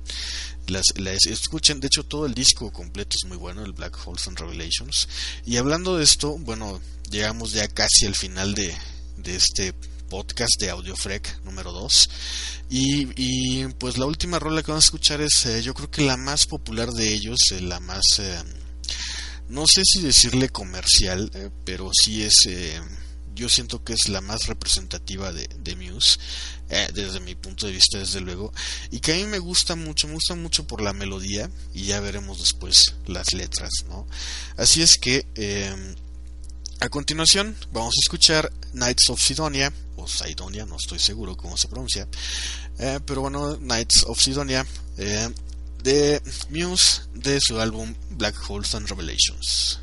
las 0.68 0.86
escuchen. 1.26 1.80
De 1.80 1.88
hecho, 1.88 2.04
todo 2.04 2.28
el 2.28 2.36
disco 2.36 2.72
completo 2.72 3.16
es 3.20 3.28
muy 3.28 3.38
bueno, 3.38 3.66
el 3.66 3.74
Black 3.74 3.98
Holes 4.06 4.28
and 4.28 4.38
Revelations. 4.38 5.08
Y 5.46 5.58
hablando 5.58 5.98
de 5.98 6.04
esto, 6.04 6.38
bueno, 6.38 6.80
llegamos 7.10 7.54
ya 7.54 7.68
casi 7.68 8.06
al 8.06 8.16
final 8.16 8.54
de, 8.54 8.76
de 9.18 9.36
este 9.36 9.74
podcast 10.10 10.54
de 10.60 10.70
Audiofrec 10.70 11.44
número 11.44 11.72
2 11.72 12.10
y, 12.70 13.08
y, 13.16 13.68
pues 13.80 13.98
la 13.98 14.06
última 14.06 14.40
rola 14.40 14.64
que 14.64 14.72
vamos 14.72 14.86
a 14.86 14.88
escuchar 14.88 15.22
es 15.22 15.46
eh, 15.46 15.62
yo 15.62 15.74
creo 15.74 15.92
que 15.92 16.04
la 16.04 16.18
más 16.18 16.48
popular 16.48 16.92
de 16.92 17.14
ellos, 17.14 17.40
eh, 17.52 17.62
la 17.62 17.80
más 17.80 18.04
eh, 18.20 18.42
no 19.50 19.66
sé 19.68 19.82
si 19.84 20.02
decirle 20.02 20.50
comercial, 20.50 21.30
pero 21.66 21.92
sí 21.94 22.24
es, 22.24 22.48
yo 23.36 23.48
siento 23.48 23.84
que 23.84 23.94
es 23.94 24.10
la 24.10 24.20
más 24.22 24.48
representativa 24.48 25.32
de, 25.32 25.48
de 25.60 25.76
Muse, 25.76 26.18
desde 26.96 27.20
mi 27.20 27.36
punto 27.36 27.68
de 27.68 27.74
vista, 27.74 28.00
desde 28.00 28.22
luego, 28.22 28.52
y 28.90 29.02
que 29.02 29.14
a 29.14 29.16
mí 29.18 29.26
me 29.26 29.38
gusta 29.38 29.76
mucho, 29.76 30.08
me 30.08 30.16
gusta 30.16 30.34
mucho 30.34 30.66
por 30.66 30.82
la 30.82 30.94
melodía, 30.94 31.52
y 31.76 31.84
ya 31.84 32.00
veremos 32.00 32.40
después 32.40 32.96
las 33.06 33.34
letras, 33.34 33.70
¿no? 33.88 34.08
Así 34.58 34.82
es 34.82 34.98
que, 34.98 35.28
a 36.80 36.90
continuación, 36.90 37.56
vamos 37.72 37.96
a 37.98 38.04
escuchar 38.04 38.52
Knights 38.74 39.10
of 39.10 39.22
Sidonia, 39.22 39.72
o 39.96 40.08
Sidonia, 40.08 40.66
no 40.66 40.76
estoy 40.76 41.00
seguro 41.00 41.38
cómo 41.38 41.58
se 41.58 41.68
pronuncia, 41.68 42.08
pero 43.06 43.22
bueno, 43.22 43.58
Knights 43.58 44.04
of 44.08 44.20
Sidonia, 44.20 44.66
de 44.98 46.22
Muse 46.50 47.02
de 47.14 47.40
su 47.40 47.60
álbum 47.60 47.94
Black 48.12 48.36
Holes 48.50 48.74
and 48.76 48.88
Revelations. 48.88 49.80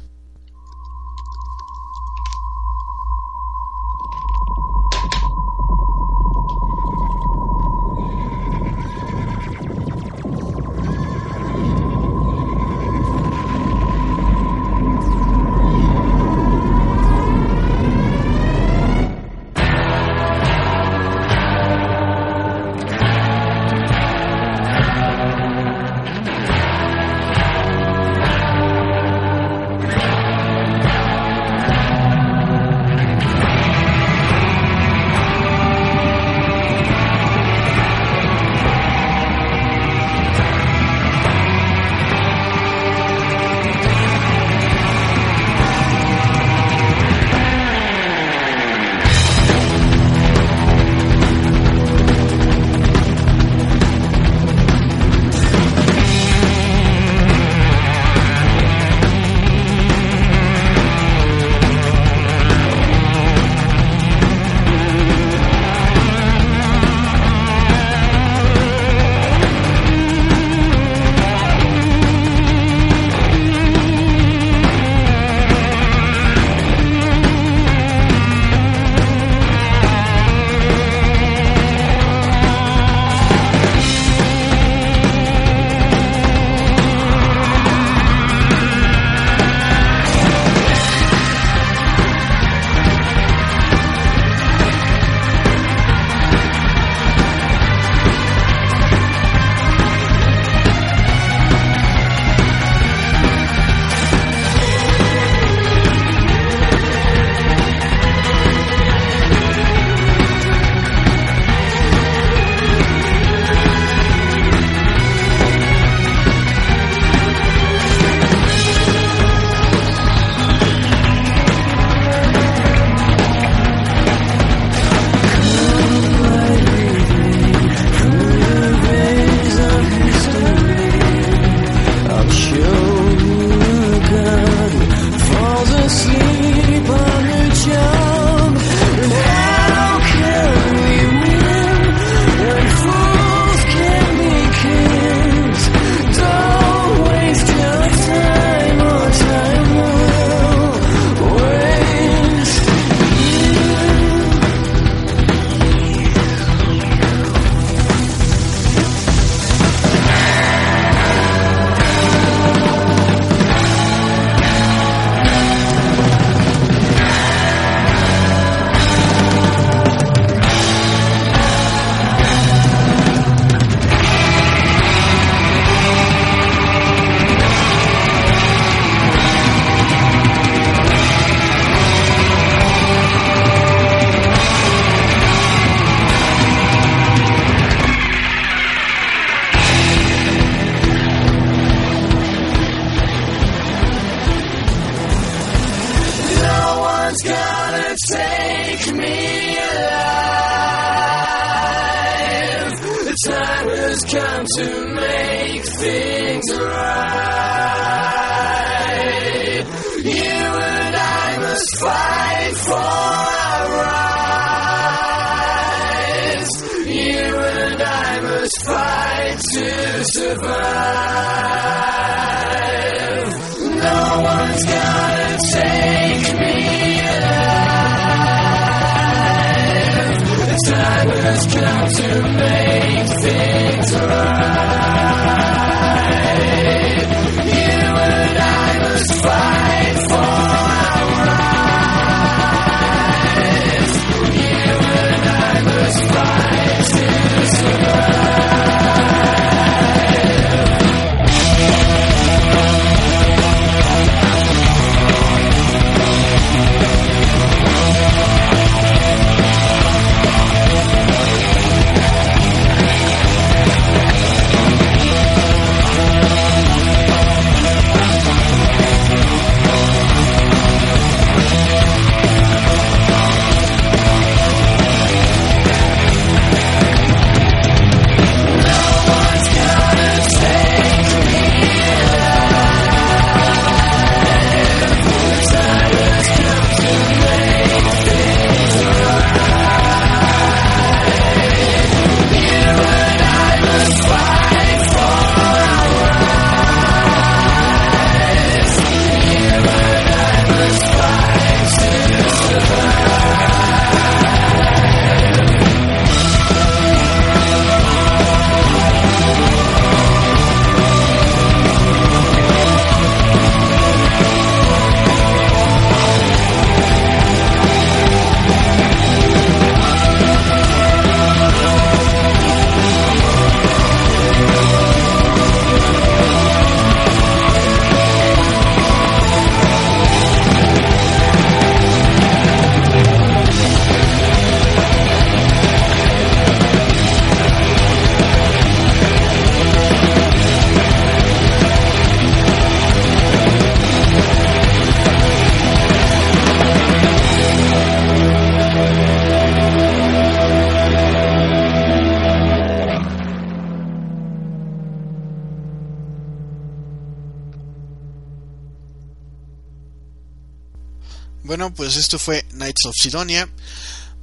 Pues 361.76 361.96
esto 361.96 362.18
fue 362.18 362.44
Knights 362.50 362.84
of 362.86 362.94
Sidonia 363.00 363.48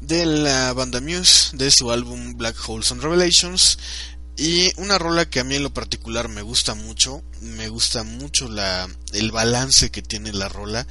de 0.02 0.26
la 0.26 0.72
banda 0.74 1.02
Muse 1.02 1.58
de 1.58 1.72
su 1.72 1.92
álbum 1.92 2.38
Black 2.38 2.56
Holes 2.68 2.92
and 2.92 3.02
Revelations 3.02 3.78
y 4.38 4.72
una 4.78 4.98
rola 4.98 5.30
que 5.30 5.40
a 5.40 5.44
mí 5.44 5.56
en 5.56 5.64
lo 5.64 5.74
particular 5.74 6.30
me 6.30 6.44
gusta 6.44 6.76
mucho, 6.76 7.24
me 7.42 7.68
gusta 7.68 8.04
mucho 8.04 8.48
la, 8.48 8.88
el 9.14 9.32
balance 9.32 9.90
que 9.90 10.02
tiene 10.02 10.32
la 10.32 10.48
rola. 10.48 10.88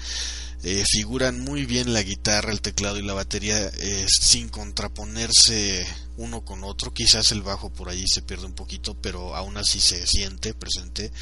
Eh, 0.65 0.83
figuran 0.91 1.41
muy 1.41 1.67
bien 1.67 1.93
la 1.93 2.03
guitarra, 2.03 2.51
el 2.51 2.61
teclado 2.61 2.99
y 2.99 3.03
la 3.03 3.15
batería 3.15 3.71
eh, 3.79 4.07
sin 4.09 4.49
contraponerse 4.49 5.87
uno 6.17 6.45
con 6.45 6.65
otro. 6.65 6.93
Quizás 6.93 7.31
el 7.31 7.43
bajo 7.43 7.71
por 7.71 7.89
allí 7.89 8.05
se 8.09 8.23
pierde 8.23 8.47
un 8.47 8.55
poquito, 8.55 8.97
pero 9.01 9.37
aún 9.37 9.57
así 9.57 9.79
se 9.81 10.05
siente 10.07 10.55
presente. 10.55 11.13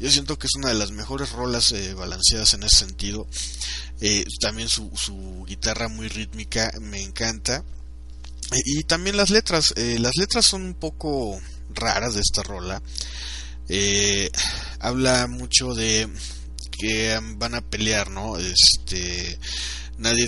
Yo 0.00 0.10
siento 0.10 0.38
que 0.38 0.46
es 0.46 0.54
una 0.56 0.68
de 0.68 0.74
las 0.74 0.90
mejores 0.90 1.32
rolas 1.32 1.70
eh, 1.72 1.92
balanceadas 1.92 2.54
en 2.54 2.62
ese 2.62 2.76
sentido. 2.76 3.26
También 4.40 4.68
su, 4.68 4.90
su 4.96 5.44
guitarra 5.46 5.88
muy 5.88 6.08
rítmica 6.08 6.72
me 6.80 7.02
encanta. 7.02 7.62
Y 8.64 8.84
también 8.84 9.16
las 9.16 9.30
letras. 9.30 9.74
Las 9.76 10.16
letras 10.16 10.46
son 10.46 10.62
un 10.62 10.74
poco 10.74 11.40
raras 11.72 12.14
de 12.14 12.20
esta 12.20 12.42
rola. 12.42 12.82
Habla 14.80 15.28
mucho 15.28 15.74
de 15.74 16.08
que 16.82 17.16
van 17.36 17.54
a 17.54 17.60
pelear, 17.60 18.10
¿no? 18.10 18.36
Este, 18.38 19.38
nadie 19.98 20.26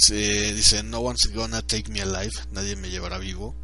dice, 0.55 0.85
no 0.85 1.01
one's 1.01 1.29
gonna 1.35 1.63
take 1.63 1.91
me 1.91 2.01
alive, 2.01 2.31
nadie 2.53 2.77
me 2.77 2.91
llevará 2.91 3.19
vivo. 3.19 3.57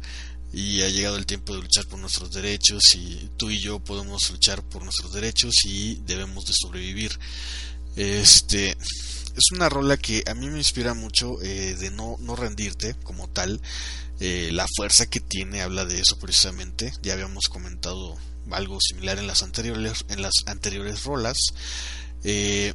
Y 0.51 0.81
ha 0.81 0.89
llegado 0.89 1.15
el 1.15 1.25
tiempo 1.25 1.53
de 1.53 1.61
luchar 1.61 1.85
por 1.87 1.99
nuestros 1.99 2.33
derechos 2.33 2.83
y 2.95 3.29
tú 3.37 3.49
y 3.49 3.59
yo 3.59 3.79
podemos 3.79 4.29
luchar 4.29 4.61
por 4.63 4.83
nuestros 4.83 5.13
derechos 5.13 5.53
y 5.63 6.01
debemos 6.05 6.43
de 6.43 6.53
sobrevivir. 6.53 7.17
Este, 7.95 8.71
es 8.71 9.51
una 9.53 9.69
rola 9.69 9.95
que 9.95 10.25
a 10.27 10.33
mí 10.33 10.49
me 10.49 10.57
inspira 10.57 10.93
mucho 10.93 11.41
eh, 11.41 11.75
de 11.75 11.91
no, 11.91 12.17
no 12.19 12.35
rendirte 12.35 12.95
como 13.03 13.29
tal. 13.29 13.61
Eh, 14.19 14.49
la 14.51 14.67
fuerza 14.75 15.05
que 15.05 15.21
tiene 15.21 15.61
habla 15.61 15.85
de 15.85 16.01
eso 16.01 16.19
precisamente. 16.19 16.91
Ya 17.01 17.13
habíamos 17.13 17.47
comentado 17.47 18.17
algo 18.51 18.79
similar 18.81 19.17
en 19.17 19.27
las 19.27 19.43
anteriores, 19.43 20.03
en 20.09 20.21
las 20.21 20.33
anteriores 20.45 21.05
rolas. 21.05 21.37
Eh, 22.23 22.73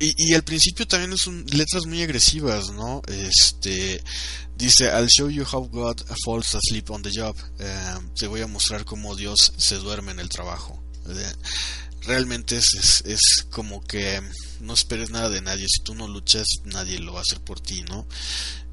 y, 0.00 0.30
y, 0.30 0.34
al 0.34 0.44
principio 0.44 0.86
también 0.86 1.16
son 1.16 1.44
letras 1.46 1.86
muy 1.86 2.02
agresivas, 2.02 2.70
¿no? 2.70 3.02
Este 3.08 4.00
dice, 4.58 4.86
I'll 4.86 5.08
show 5.08 5.30
you 5.30 5.44
how 5.44 5.68
God 5.68 6.00
falls 6.24 6.54
asleep 6.54 6.90
on 6.90 7.02
the 7.02 7.10
job. 7.10 7.36
te 8.18 8.26
voy 8.26 8.42
a 8.42 8.46
mostrar 8.46 8.84
cómo 8.84 9.14
Dios 9.14 9.52
se 9.56 9.76
duerme 9.76 10.12
en 10.12 10.20
el 10.20 10.28
trabajo. 10.28 10.82
realmente 12.02 12.56
es, 12.56 12.74
es, 12.74 13.02
es 13.06 13.46
como 13.50 13.82
que 13.82 14.20
no 14.60 14.74
esperes 14.74 15.10
nada 15.10 15.28
de 15.28 15.40
nadie. 15.40 15.66
Si 15.68 15.82
tú 15.82 15.94
no 15.94 16.08
luchas, 16.08 16.46
nadie 16.64 16.98
lo 16.98 17.12
va 17.12 17.20
a 17.20 17.22
hacer 17.22 17.40
por 17.40 17.60
ti, 17.60 17.82
¿no? 17.82 18.06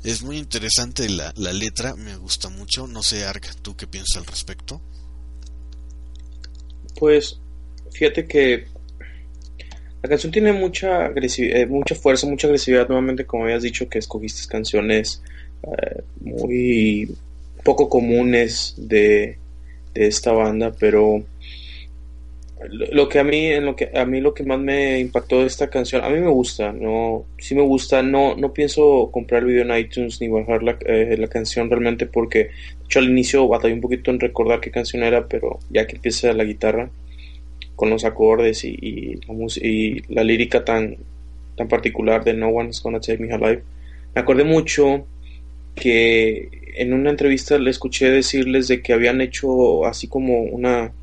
Es 0.03 0.21
muy 0.21 0.37
interesante 0.37 1.09
la, 1.09 1.33
la 1.35 1.53
letra, 1.53 1.95
me 1.95 2.15
gusta 2.17 2.49
mucho. 2.49 2.87
No 2.87 3.03
sé, 3.03 3.25
Ark, 3.25 3.55
¿tú 3.61 3.75
qué 3.75 3.87
piensas 3.87 4.17
al 4.17 4.25
respecto? 4.25 4.81
Pues, 6.95 7.39
fíjate 7.91 8.27
que 8.27 8.67
la 10.05 10.09
canción 10.09 10.31
tiene 10.31 10.53
mucha, 10.53 11.07
eh, 11.07 11.65
mucha 11.65 11.95
fuerza, 11.95 12.27
mucha 12.27 12.45
agresividad. 12.45 12.87
Nuevamente, 12.87 13.25
como 13.25 13.45
habías 13.45 13.63
dicho, 13.63 13.89
que 13.89 13.97
escogiste 13.97 14.47
canciones 14.47 15.23
eh, 15.63 16.03
muy 16.21 17.09
poco 17.63 17.89
comunes 17.89 18.75
de, 18.77 19.39
de 19.95 20.07
esta 20.07 20.31
banda, 20.31 20.75
pero 20.79 21.23
lo 22.69 23.09
que 23.09 23.17
a 23.17 23.23
mí 23.23 23.47
en 23.47 23.65
lo 23.65 23.75
que 23.75 23.89
a 23.95 24.05
mí 24.05 24.21
lo 24.21 24.35
que 24.35 24.43
más 24.43 24.59
me 24.59 24.99
impactó 24.99 25.39
de 25.39 25.47
esta 25.47 25.69
canción 25.69 26.03
a 26.03 26.09
mí 26.09 26.19
me 26.19 26.29
gusta 26.29 26.71
no 26.71 27.25
sí 27.37 27.53
me 27.53 27.61
gusta 27.61 28.01
no 28.01 28.35
no 28.35 28.53
pienso 28.53 29.09
comprar 29.11 29.41
el 29.41 29.49
video 29.49 29.63
en 29.63 29.77
iTunes 29.77 30.19
ni 30.21 30.29
bajar 30.29 30.63
la, 30.63 30.77
eh, 30.85 31.15
la 31.19 31.27
canción 31.27 31.69
realmente 31.69 32.07
porque 32.07 32.39
de 32.39 32.85
hecho 32.85 32.99
al 32.99 33.09
inicio 33.09 33.47
batallé 33.47 33.73
un 33.73 33.81
poquito 33.81 34.09
en 34.09 34.21
recordar 34.21 34.61
qué 34.61 34.71
canción 34.71 35.03
era 35.03 35.27
pero 35.27 35.59
ya 35.69 35.85
que 35.85 35.97
empieza 35.97 36.31
la 36.33 36.45
guitarra 36.45 36.89
con 37.75 37.89
los 37.89 38.05
acordes 38.05 38.63
y, 38.63 38.77
y, 38.81 39.15
la, 39.15 39.33
y 39.61 40.01
la 40.13 40.23
lírica 40.23 40.63
tan 40.63 40.97
tan 41.55 41.67
particular 41.67 42.23
de 42.23 42.33
No 42.33 42.49
One's 42.49 42.81
Gonna 42.81 42.99
Take 42.99 43.17
Me 43.17 43.33
Alive. 43.33 43.63
Me 44.13 44.21
acordé 44.21 44.43
mucho 44.43 45.05
que 45.73 46.49
en 46.75 46.93
una 46.93 47.09
entrevista 47.09 47.57
le 47.57 47.69
escuché 47.69 48.09
decirles 48.09 48.67
de 48.67 48.81
que 48.81 48.93
habían 48.93 49.21
hecho 49.21 49.85
así 49.85 50.07
como 50.07 50.41
una 50.41 50.93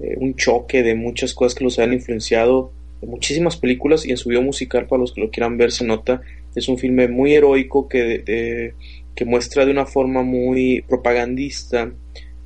eh, 0.00 0.16
un 0.18 0.34
choque 0.34 0.82
de 0.82 0.94
muchas 0.94 1.34
cosas 1.34 1.54
que 1.54 1.64
los 1.64 1.78
habían 1.78 1.94
influenciado 1.94 2.72
de 3.00 3.06
muchísimas 3.06 3.56
películas 3.56 4.04
y 4.06 4.10
en 4.10 4.16
su 4.16 4.28
video 4.28 4.42
musical 4.42 4.86
para 4.86 5.00
los 5.00 5.12
que 5.12 5.20
lo 5.20 5.30
quieran 5.30 5.56
ver 5.56 5.72
se 5.72 5.84
nota. 5.84 6.20
Es 6.54 6.68
un 6.68 6.78
filme 6.78 7.08
muy 7.08 7.34
heroico 7.34 7.88
que, 7.88 8.72
que 9.14 9.24
muestra 9.24 9.64
de 9.64 9.72
una 9.72 9.86
forma 9.86 10.22
muy 10.22 10.84
propagandista 10.88 11.92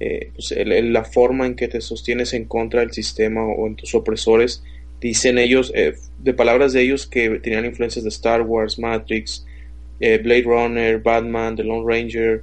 eh, 0.01 0.31
pues, 0.33 0.55
la 0.57 1.05
forma 1.05 1.47
en 1.47 1.57
que 1.57 1.67
te 1.67 1.81
sostienes 1.81 2.33
en 2.33 2.45
contra 2.45 2.81
del 2.81 2.93
sistema 2.93 3.45
o 3.45 3.67
en 3.67 3.75
tus 3.75 3.95
opresores 3.97 4.63
dicen 5.01 5.39
ellos 5.39 5.73
eh, 5.75 5.95
de 6.19 6.35
palabras 6.35 6.73
de 6.73 6.83
ellos 6.83 7.07
que 7.07 7.41
tenían 7.41 7.65
influencias 7.65 8.05
de 8.05 8.11
Star 8.11 8.43
Wars 8.43 8.79
Matrix 8.79 9.45
eh, 9.99 10.19
Blade 10.19 10.43
Runner, 10.43 11.01
Batman, 11.01 11.57
The 11.57 11.65
Lone 11.65 11.85
Ranger, 11.85 12.43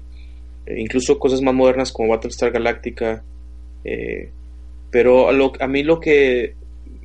incluso 0.75 1.17
cosas 1.17 1.41
más 1.41 1.53
modernas 1.53 1.93
como 1.93 2.09
Battlestar 2.09 2.51
Galactica. 2.51 3.23
Pero 4.91 5.29
a, 5.29 5.67
mí 5.67 5.83
lo 5.83 5.99
que 6.01 6.55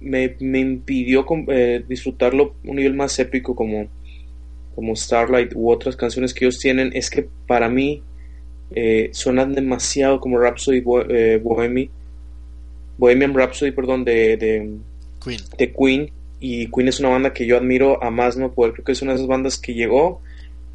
me, 0.01 0.35
impidió 0.41 1.25
disfrutarlo 1.87 2.55
un 2.65 2.77
nivel 2.77 2.95
más 2.95 3.17
épico 3.21 3.55
como, 3.55 3.87
como 4.75 4.97
Starlight 4.97 5.53
u 5.55 5.71
otras 5.71 5.95
canciones 5.95 6.35
que 6.35 6.47
ellos 6.47 6.59
tienen 6.59 6.91
es 6.95 7.11
que 7.11 7.29
para 7.47 7.69
mí 7.69 8.03
suenan 9.13 9.55
demasiado 9.55 10.21
como 10.21 10.39
Rhapsody 10.39 10.81
Bohemian, 10.81 11.91
Bohemian 12.99 13.35
Rhapsody, 13.35 13.73
perdón, 13.73 14.05
de, 14.05 14.37
de, 14.37 14.71
Queen. 15.25 15.41
de 15.57 15.73
Queen. 15.73 16.11
Y 16.39 16.67
Queen 16.71 16.89
es 16.89 17.01
una 17.01 17.09
banda 17.09 17.33
que 17.33 17.47
yo 17.47 17.57
admiro 17.57 18.03
a 18.03 18.11
más 18.11 18.37
no 18.37 18.53
poder. 18.53 18.73
Creo 18.73 18.85
que 18.85 18.93
es 18.93 19.03
una 19.03 19.13
de 19.13 19.17
esas 19.17 19.29
bandas 19.29 19.59
que 19.59 19.75
llegó 19.75 20.21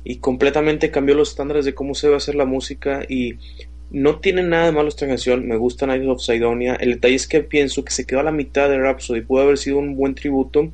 y 0.03 0.17
completamente 0.17 0.91
cambió 0.91 1.15
los 1.15 1.29
estándares 1.31 1.65
de 1.65 1.73
cómo 1.73 1.95
se 1.95 2.07
debe 2.07 2.17
hacer 2.17 2.35
la 2.35 2.45
música. 2.45 3.03
Y 3.09 3.35
no 3.89 4.19
tiene 4.19 4.43
nada 4.43 4.65
de 4.65 4.71
malo 4.71 4.87
esta 4.87 5.07
canción, 5.07 5.47
me 5.47 5.57
gusta 5.57 5.87
Night 5.87 6.07
of 6.07 6.21
Sidonia, 6.21 6.75
el 6.75 6.93
detalle 6.93 7.15
es 7.15 7.27
que 7.27 7.41
pienso 7.41 7.83
que 7.83 7.91
se 7.91 8.05
quedó 8.05 8.19
a 8.19 8.23
la 8.23 8.31
mitad 8.31 8.69
de 8.69 8.79
Rhapsody, 8.79 9.21
pudo 9.21 9.41
haber 9.41 9.57
sido 9.57 9.77
un 9.77 9.95
buen 9.95 10.15
tributo. 10.15 10.71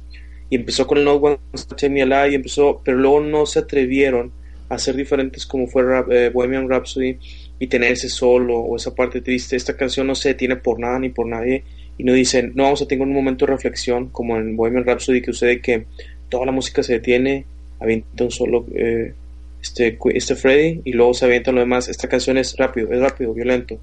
Y 0.50 0.58
empezó 0.58 0.86
con 0.86 0.98
el 0.98 1.06
No 1.06 1.14
One 1.14 1.40
Take 1.70 1.90
Me 1.90 2.02
Alive 2.02 2.32
y 2.32 2.36
empezó, 2.36 2.82
pero 2.84 2.98
luego 2.98 3.22
no 3.22 3.46
se 3.46 3.60
atrevieron 3.60 4.34
a 4.72 4.80
ser 4.80 4.96
diferentes 4.96 5.46
como 5.46 5.68
fue 5.68 5.84
eh, 6.10 6.30
Bohemian 6.30 6.70
Rhapsody 6.70 7.18
y 7.60 7.68
tener 7.68 7.92
ese 7.92 8.10
solo 8.10 8.58
o 8.58 8.76
esa 8.76 8.96
parte 8.96 9.22
triste, 9.22 9.56
esta 9.56 9.76
canción 9.76 10.08
no 10.08 10.16
se 10.16 10.30
detiene 10.30 10.56
por 10.56 10.80
nada 10.80 10.98
ni 11.00 11.10
por 11.10 11.28
nadie 11.28 11.64
y 11.98 12.04
no 12.04 12.14
dicen, 12.14 12.54
no 12.56 12.64
vamos 12.64 12.82
a 12.82 12.88
tener 12.88 13.06
un 13.06 13.14
momento 13.14 13.46
de 13.46 13.52
reflexión 13.52 14.10
como 14.10 14.38
en 14.38 14.56
Bohemian 14.56 14.86
Rhapsody 14.86 15.22
que 15.22 15.34
sucede 15.34 15.62
que 15.62 15.86
toda 16.30 16.46
la 16.46 16.52
música 16.52 16.82
se 16.82 16.94
detiene, 16.94 17.46
avienta 17.80 18.24
un 18.24 18.32
solo 18.32 18.66
eh, 18.74 19.14
este, 19.62 19.98
este 20.16 20.36
Freddy 20.36 20.82
y 20.84 20.94
luego 20.94 21.14
se 21.14 21.26
avientan 21.26 21.56
lo 21.56 21.62
demás. 21.62 21.88
Esta 21.88 22.08
canción 22.08 22.38
es 22.38 22.56
rápido, 22.58 22.92
es 22.92 23.00
rápido, 23.00 23.34
violento. 23.34 23.80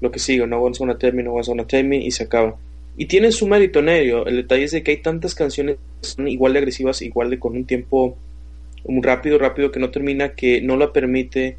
Lo 0.00 0.10
que 0.10 0.18
sigue, 0.18 0.46
no 0.46 0.60
gonna 0.60 0.98
tell 0.98 1.14
me, 1.14 1.22
no 1.22 1.32
gonna 1.32 1.66
tell 1.66 1.86
me 1.86 1.96
y 1.96 2.10
se 2.10 2.24
acaba. 2.24 2.56
Y 2.96 3.06
tiene 3.06 3.32
su 3.32 3.46
mérito 3.46 3.78
en 3.78 3.88
ello. 3.88 4.26
El 4.26 4.36
detalle 4.36 4.64
es 4.64 4.72
de 4.72 4.82
que 4.82 4.90
hay 4.90 4.96
tantas 4.98 5.34
canciones 5.34 5.76
son 6.00 6.28
igual 6.28 6.52
de 6.52 6.58
agresivas, 6.58 7.00
igual 7.02 7.30
de 7.30 7.38
con 7.38 7.56
un 7.56 7.64
tiempo 7.64 8.16
muy 8.84 9.02
rápido, 9.02 9.38
rápido 9.38 9.70
que 9.70 9.80
no 9.80 9.90
termina, 9.90 10.34
que 10.34 10.60
no 10.60 10.76
la 10.76 10.92
permite 10.92 11.56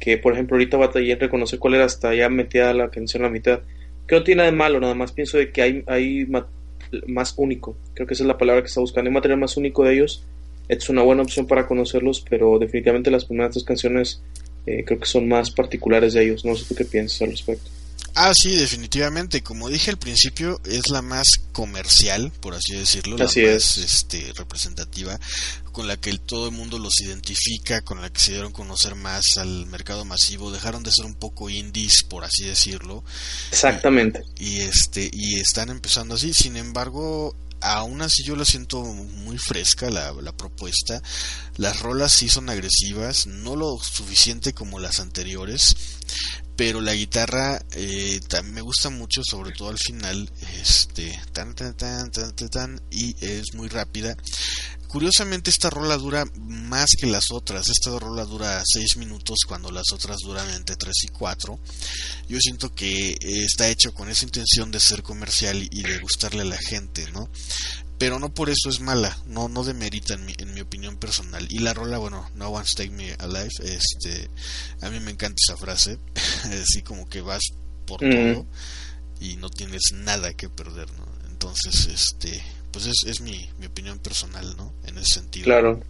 que, 0.00 0.18
por 0.18 0.32
ejemplo, 0.32 0.56
ahorita 0.56 0.76
batallé 0.76 1.12
en 1.12 1.20
reconocer 1.20 1.58
cuál 1.58 1.74
era 1.74 1.84
hasta 1.84 2.14
ya 2.14 2.28
metida 2.28 2.74
la 2.74 2.90
canción 2.90 3.22
la 3.22 3.30
mitad. 3.30 3.60
Que 4.06 4.16
no 4.16 4.24
tiene 4.24 4.38
nada 4.38 4.50
de 4.50 4.56
malo, 4.56 4.80
nada 4.80 4.94
más 4.94 5.12
pienso 5.12 5.38
de 5.38 5.50
que 5.50 5.62
hay, 5.62 5.84
hay 5.86 6.26
más 7.06 7.34
único. 7.36 7.76
Creo 7.94 8.06
que 8.06 8.14
esa 8.14 8.24
es 8.24 8.28
la 8.28 8.38
palabra 8.38 8.62
que 8.62 8.68
está 8.68 8.80
buscando. 8.80 9.08
Hay 9.08 9.14
material 9.14 9.40
más 9.40 9.56
único 9.56 9.84
de 9.84 9.94
ellos 9.94 10.26
es 10.68 10.88
una 10.88 11.02
buena 11.02 11.22
opción 11.22 11.46
para 11.46 11.66
conocerlos, 11.66 12.24
pero 12.28 12.58
definitivamente 12.58 13.10
las 13.10 13.24
primeras 13.24 13.54
dos 13.54 13.64
canciones 13.64 14.22
eh, 14.66 14.84
creo 14.84 14.98
que 14.98 15.06
son 15.06 15.28
más 15.28 15.50
particulares 15.50 16.14
de 16.14 16.24
ellos. 16.24 16.44
No 16.44 16.54
sé 16.54 16.64
tú 16.66 16.74
qué 16.74 16.84
piensas 16.84 17.22
al 17.22 17.30
respecto. 17.30 17.70
Ah, 18.14 18.32
sí, 18.34 18.54
definitivamente. 18.54 19.42
Como 19.42 19.68
dije 19.68 19.90
al 19.90 19.98
principio, 19.98 20.60
es 20.64 20.88
la 20.88 21.02
más 21.02 21.26
comercial, 21.52 22.32
por 22.40 22.54
así 22.54 22.74
decirlo, 22.74 23.16
la 23.16 23.24
más 23.24 23.36
Este, 23.36 24.32
representativa, 24.36 25.18
con 25.72 25.88
la 25.88 25.96
que 25.96 26.16
todo 26.18 26.46
el 26.46 26.52
mundo 26.52 26.78
los 26.78 27.00
identifica, 27.00 27.82
con 27.82 28.00
la 28.00 28.10
que 28.12 28.20
se 28.20 28.32
dieron 28.32 28.52
a 28.52 28.54
conocer 28.54 28.94
más 28.94 29.24
al 29.36 29.66
mercado 29.66 30.04
masivo. 30.04 30.52
Dejaron 30.52 30.84
de 30.84 30.92
ser 30.92 31.06
un 31.06 31.14
poco 31.14 31.50
indies, 31.50 32.04
por 32.08 32.24
así 32.24 32.44
decirlo. 32.44 33.04
Exactamente. 33.50 34.22
y 34.38 34.60
este 34.60 35.10
y 35.12 35.40
están 35.40 35.70
empezando 35.70 36.14
así. 36.14 36.32
Sin 36.32 36.56
embargo, 36.56 37.34
aún 37.64 38.02
así 38.02 38.22
yo 38.22 38.36
la 38.36 38.44
siento 38.44 38.82
muy 38.82 39.38
fresca 39.38 39.90
la, 39.90 40.12
la, 40.12 40.32
propuesta. 40.36 41.02
Las 41.56 41.80
rolas 41.80 42.12
sí 42.12 42.28
son 42.28 42.50
agresivas, 42.50 43.26
no 43.26 43.56
lo 43.56 43.78
suficiente 43.78 44.52
como 44.52 44.78
las 44.78 45.00
anteriores, 45.00 45.74
pero 46.56 46.80
la 46.80 46.94
guitarra 46.94 47.60
eh, 47.72 48.20
me 48.44 48.60
gusta 48.60 48.90
mucho, 48.90 49.22
sobre 49.24 49.52
todo 49.52 49.70
al 49.70 49.78
final, 49.78 50.30
este, 50.60 51.20
tan, 51.32 51.54
tan, 51.54 51.76
tan, 51.76 52.10
tan, 52.10 52.34
tan, 52.34 52.80
y 52.90 53.16
es 53.20 53.54
muy 53.54 53.68
rápida. 53.68 54.16
Curiosamente 54.94 55.50
esta 55.50 55.70
rola 55.70 55.96
dura 55.96 56.24
más 56.36 56.90
que 56.96 57.08
las 57.08 57.32
otras. 57.32 57.68
Esta 57.68 57.98
rola 57.98 58.24
dura 58.24 58.62
6 58.64 58.98
minutos 58.98 59.40
cuando 59.44 59.72
las 59.72 59.90
otras 59.92 60.18
duran 60.18 60.48
entre 60.50 60.76
3 60.76 60.94
y 61.02 61.08
4. 61.08 61.58
Yo 62.28 62.38
siento 62.38 62.72
que 62.72 63.10
eh, 63.10 63.18
está 63.20 63.68
hecho 63.68 63.92
con 63.92 64.08
esa 64.08 64.24
intención 64.24 64.70
de 64.70 64.78
ser 64.78 65.02
comercial 65.02 65.68
y 65.68 65.82
de 65.82 65.98
gustarle 65.98 66.42
a 66.42 66.44
la 66.44 66.58
gente, 66.58 67.10
¿no? 67.10 67.28
Pero 67.98 68.18
no 68.18 68.34
por 68.34 68.50
eso 68.50 68.68
es 68.68 68.80
mala, 68.80 69.16
no 69.26 69.48
no 69.48 69.62
demerita 69.62 70.14
en 70.14 70.26
mi, 70.26 70.34
en 70.38 70.52
mi 70.52 70.60
opinión 70.60 70.96
personal. 70.96 71.46
Y 71.48 71.58
la 71.58 71.74
rola, 71.74 71.98
bueno, 71.98 72.28
No 72.34 72.48
One's 72.48 72.74
Take 72.74 72.90
Me 72.90 73.14
Alive, 73.14 73.50
este, 73.62 74.28
a 74.80 74.90
mí 74.90 75.00
me 75.00 75.12
encanta 75.12 75.40
esa 75.46 75.56
frase, 75.56 75.98
así 76.62 76.82
como 76.82 77.08
que 77.08 77.20
vas 77.20 77.42
por 77.86 78.00
todo 78.00 78.46
y 79.20 79.36
no 79.36 79.48
tienes 79.48 79.92
nada 79.92 80.34
que 80.34 80.48
perder, 80.48 80.90
¿no? 80.92 81.06
Entonces, 81.30 81.86
este, 81.86 82.42
pues 82.72 82.86
es, 82.86 82.96
es 83.06 83.20
mi, 83.20 83.48
mi 83.58 83.66
opinión 83.66 83.98
personal, 83.98 84.56
¿no? 84.56 84.72
En 84.84 84.98
ese 84.98 85.20
sentido. 85.20 85.44
Claro. 85.44 85.82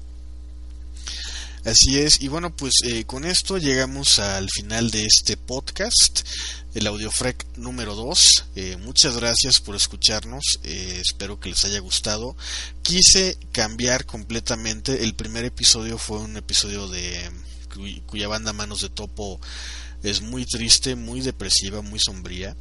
Así 1.65 1.99
es, 1.99 2.21
y 2.21 2.29
bueno, 2.29 2.55
pues 2.55 2.75
eh, 2.85 3.05
con 3.05 3.25
esto 3.25 3.57
llegamos 3.57 4.19
al 4.19 4.51
final 4.51 4.91
de 4.91 5.07
este 5.07 5.39
podcast, 5.39 6.21
el 6.75 6.87
Audiofrec 6.87 7.47
número 7.57 7.95
2. 7.95 8.45
Eh, 8.57 8.77
muchas 8.83 9.17
gracias 9.17 9.61
por 9.61 9.75
escucharnos, 9.75 10.45
eh, 10.63 11.01
espero 11.01 11.41
que 11.41 11.49
les 11.49 11.65
haya 11.65 11.79
gustado. 11.79 12.37
Quise 12.83 13.39
cambiar 13.51 14.05
completamente, 14.05 15.05
el 15.05 15.15
primer 15.15 15.47
episodio 15.47 15.97
fue 15.97 16.19
un 16.19 16.37
episodio 16.37 16.87
de 16.87 17.31
cuya 18.07 18.29
banda 18.29 18.53
Manos 18.53 18.83
de 18.83 18.91
Topo 18.91 19.41
es 20.05 20.21
muy 20.21 20.45
triste, 20.45 20.97
muy 20.97 21.23
depresiva, 21.23 21.81
muy 21.81 21.99
sombría. 21.99 22.57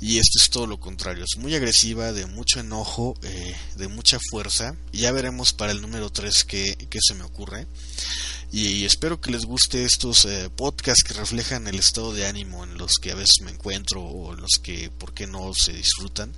Y 0.00 0.18
este 0.18 0.38
es 0.42 0.50
todo 0.50 0.66
lo 0.66 0.80
contrario, 0.80 1.24
es 1.24 1.38
muy 1.38 1.54
agresiva, 1.54 2.12
de 2.12 2.26
mucho 2.26 2.58
enojo, 2.58 3.14
eh, 3.22 3.54
de 3.76 3.88
mucha 3.88 4.18
fuerza. 4.30 4.74
Ya 4.92 5.12
veremos 5.12 5.52
para 5.52 5.72
el 5.72 5.82
número 5.82 6.10
3 6.10 6.44
qué, 6.44 6.76
se 7.00 7.14
me 7.14 7.22
ocurre. 7.22 7.66
Y, 8.52 8.84
espero 8.84 9.20
que 9.20 9.30
les 9.30 9.44
guste 9.44 9.84
estos 9.84 10.24
eh, 10.24 10.50
podcasts 10.56 11.04
que 11.04 11.14
reflejan 11.14 11.68
el 11.68 11.78
estado 11.78 12.12
de 12.12 12.26
ánimo 12.26 12.64
en 12.64 12.76
los 12.78 12.94
que 12.94 13.12
a 13.12 13.14
veces 13.14 13.42
me 13.44 13.52
encuentro 13.52 14.02
o 14.02 14.34
en 14.34 14.40
los 14.40 14.58
que, 14.60 14.90
¿por 14.90 15.12
qué 15.12 15.28
no?, 15.28 15.52
se 15.54 15.72
disfrutan. 15.72 16.32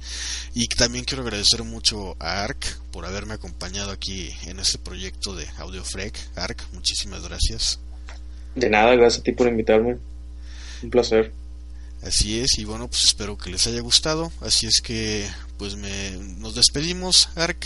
Y 0.55 0.67
también 0.67 1.07
quiero 1.07 1.23
agradecer 1.23 1.63
mucho 1.63 2.17
a 2.19 2.43
ARC 2.43 2.79
por 2.91 3.07
haberme 3.07 3.35
acompañado 3.35 3.93
aquí 3.93 4.31
en 4.47 4.59
este 4.59 4.77
proyecto 4.77 5.35
de 5.35 5.47
AudioFrec. 5.57 6.15
ARC, 6.37 6.63
muchísimas 6.73 7.23
gracias. 7.23 7.79
De 8.55 8.69
nada, 8.69 8.95
gracias 8.95 9.21
a 9.21 9.25
ti 9.25 9.33
por 9.33 9.49
invitarme. 9.49 10.12
Un 10.83 10.91
placer. 10.91 11.33
Así 12.03 12.41
es, 12.41 12.59
y 12.59 12.65
bueno, 12.65 12.89
pues 12.89 13.05
espero 13.05 13.39
que 13.39 13.51
les 13.51 13.67
haya 13.67 13.81
gustado. 13.81 14.33
Así 14.41 14.67
es 14.67 14.81
que, 14.83 15.25
pues 15.57 15.77
me, 15.77 16.17
nos 16.39 16.55
despedimos, 16.57 17.29
Ark. 17.37 17.65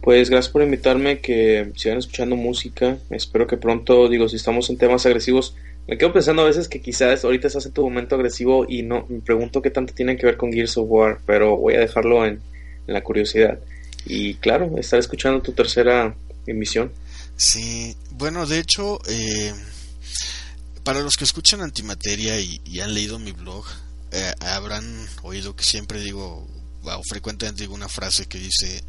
Pues 0.00 0.30
gracias 0.30 0.52
por 0.52 0.62
invitarme, 0.62 1.20
que 1.20 1.72
sigan 1.76 1.98
escuchando 1.98 2.36
música. 2.36 2.98
Espero 3.10 3.46
que 3.46 3.56
pronto, 3.56 4.08
digo, 4.08 4.28
si 4.28 4.36
estamos 4.36 4.70
en 4.70 4.78
temas 4.78 5.04
agresivos, 5.06 5.54
me 5.88 5.98
quedo 5.98 6.12
pensando 6.12 6.42
a 6.42 6.46
veces 6.46 6.68
que 6.68 6.80
quizás 6.80 7.24
ahorita 7.24 7.48
estás 7.48 7.66
en 7.66 7.72
tu 7.72 7.82
momento 7.82 8.14
agresivo 8.14 8.64
y 8.68 8.82
no 8.82 9.06
me 9.08 9.20
pregunto 9.20 9.60
qué 9.60 9.70
tanto 9.70 9.92
tiene 9.92 10.16
que 10.16 10.26
ver 10.26 10.36
con 10.36 10.52
Gears 10.52 10.78
of 10.78 10.86
War, 10.88 11.20
pero 11.26 11.56
voy 11.56 11.74
a 11.74 11.80
dejarlo 11.80 12.24
en, 12.24 12.40
en 12.86 12.94
la 12.94 13.02
curiosidad. 13.02 13.58
Y 14.06 14.34
claro, 14.34 14.78
estar 14.78 15.00
escuchando 15.00 15.42
tu 15.42 15.52
tercera 15.52 16.14
emisión. 16.46 16.92
Sí, 17.36 17.96
bueno, 18.12 18.46
de 18.46 18.58
hecho, 18.58 19.00
eh, 19.08 19.52
para 20.84 21.00
los 21.00 21.16
que 21.16 21.24
escuchan 21.24 21.60
Antimateria 21.60 22.40
y, 22.40 22.80
han 22.80 22.94
leído 22.94 23.18
mi 23.18 23.32
blog, 23.32 23.64
eh, 24.12 24.34
habrán 24.40 25.08
oído 25.22 25.54
que 25.54 25.64
siempre 25.64 26.00
digo, 26.00 26.48
o 26.82 27.02
frecuentemente 27.08 27.62
digo 27.62 27.74
una 27.74 27.88
frase 27.88 28.26
que 28.26 28.38
dice 28.38 28.82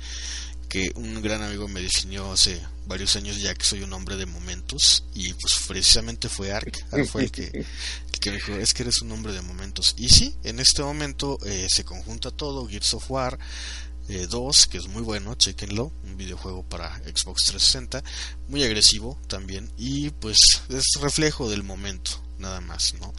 que 0.72 0.90
un 0.96 1.22
gran 1.22 1.44
amigo 1.44 1.68
me 1.68 1.82
definió 1.82 2.32
hace 2.32 2.62
varios 2.86 3.18
años 3.18 3.42
ya 3.42 3.54
que 3.54 3.66
soy 3.66 3.84
un 3.84 3.92
hombre 3.92 4.16
de 4.16 4.26
momentos 4.26 5.04
y 5.14 5.34
pues 5.34 5.56
precisamente 5.68 6.30
fue 6.30 6.54
Ark, 6.54 6.86
fue 7.12 7.24
el 7.24 7.32
que, 7.32 7.66
me 8.26 8.32
dijo 8.32 8.54
es 8.54 8.74
que 8.74 8.84
eres 8.84 9.02
un 9.02 9.12
hombre 9.12 9.34
de 9.34 9.42
momentos 9.42 9.94
y 9.98 10.08
sí, 10.08 10.34
en 10.44 10.60
este 10.60 10.82
momento 10.82 11.38
eh, 11.46 11.68
se 11.70 11.84
conjunta 11.84 12.32
todo, 12.32 12.70
Gears 12.70 12.94
of 12.94 13.12
War, 13.12 13.38
2, 14.20 14.68
que 14.68 14.78
es 14.78 14.88
muy 14.88 15.02
bueno, 15.02 15.36
chequenlo, 15.36 15.92
un 16.04 16.18
videojuego 16.18 16.64
para 16.64 16.98
Xbox 17.00 17.46
360, 17.46 18.04
muy 18.48 18.64
agresivo 18.64 19.18
también 19.28 19.72
y 19.78 20.10
pues 20.10 20.38
es 20.70 20.86
reflejo 21.02 21.50
del 21.50 21.64
momento, 21.64 22.12
nada 22.38 22.62
más, 22.62 22.94
¿no? 22.96 23.14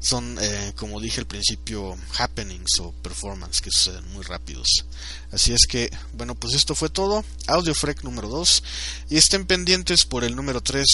Son, 0.00 0.36
eh, 0.40 0.72
como 0.76 1.00
dije 1.00 1.20
al 1.20 1.26
principio, 1.26 1.96
happenings 2.18 2.80
o 2.80 2.92
performance 2.92 3.60
que 3.60 3.70
suceden 3.70 4.06
muy 4.12 4.24
rápidos. 4.24 4.84
Así 5.32 5.52
es 5.52 5.66
que, 5.66 5.90
bueno, 6.12 6.34
pues 6.34 6.54
esto 6.54 6.74
fue 6.74 6.90
todo. 6.90 7.24
Audio 7.46 7.74
Freak 7.74 8.02
número 8.04 8.28
2 8.28 8.62
y 9.10 9.16
estén 9.16 9.46
pendientes 9.46 10.04
por 10.04 10.24
el 10.24 10.36
número 10.36 10.62
3 10.62 10.86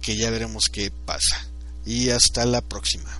que 0.00 0.16
ya 0.16 0.30
veremos 0.30 0.64
qué 0.70 0.90
pasa. 0.90 1.46
Y 1.86 2.10
hasta 2.10 2.44
la 2.44 2.60
próxima. 2.60 3.19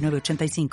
85 0.00 0.70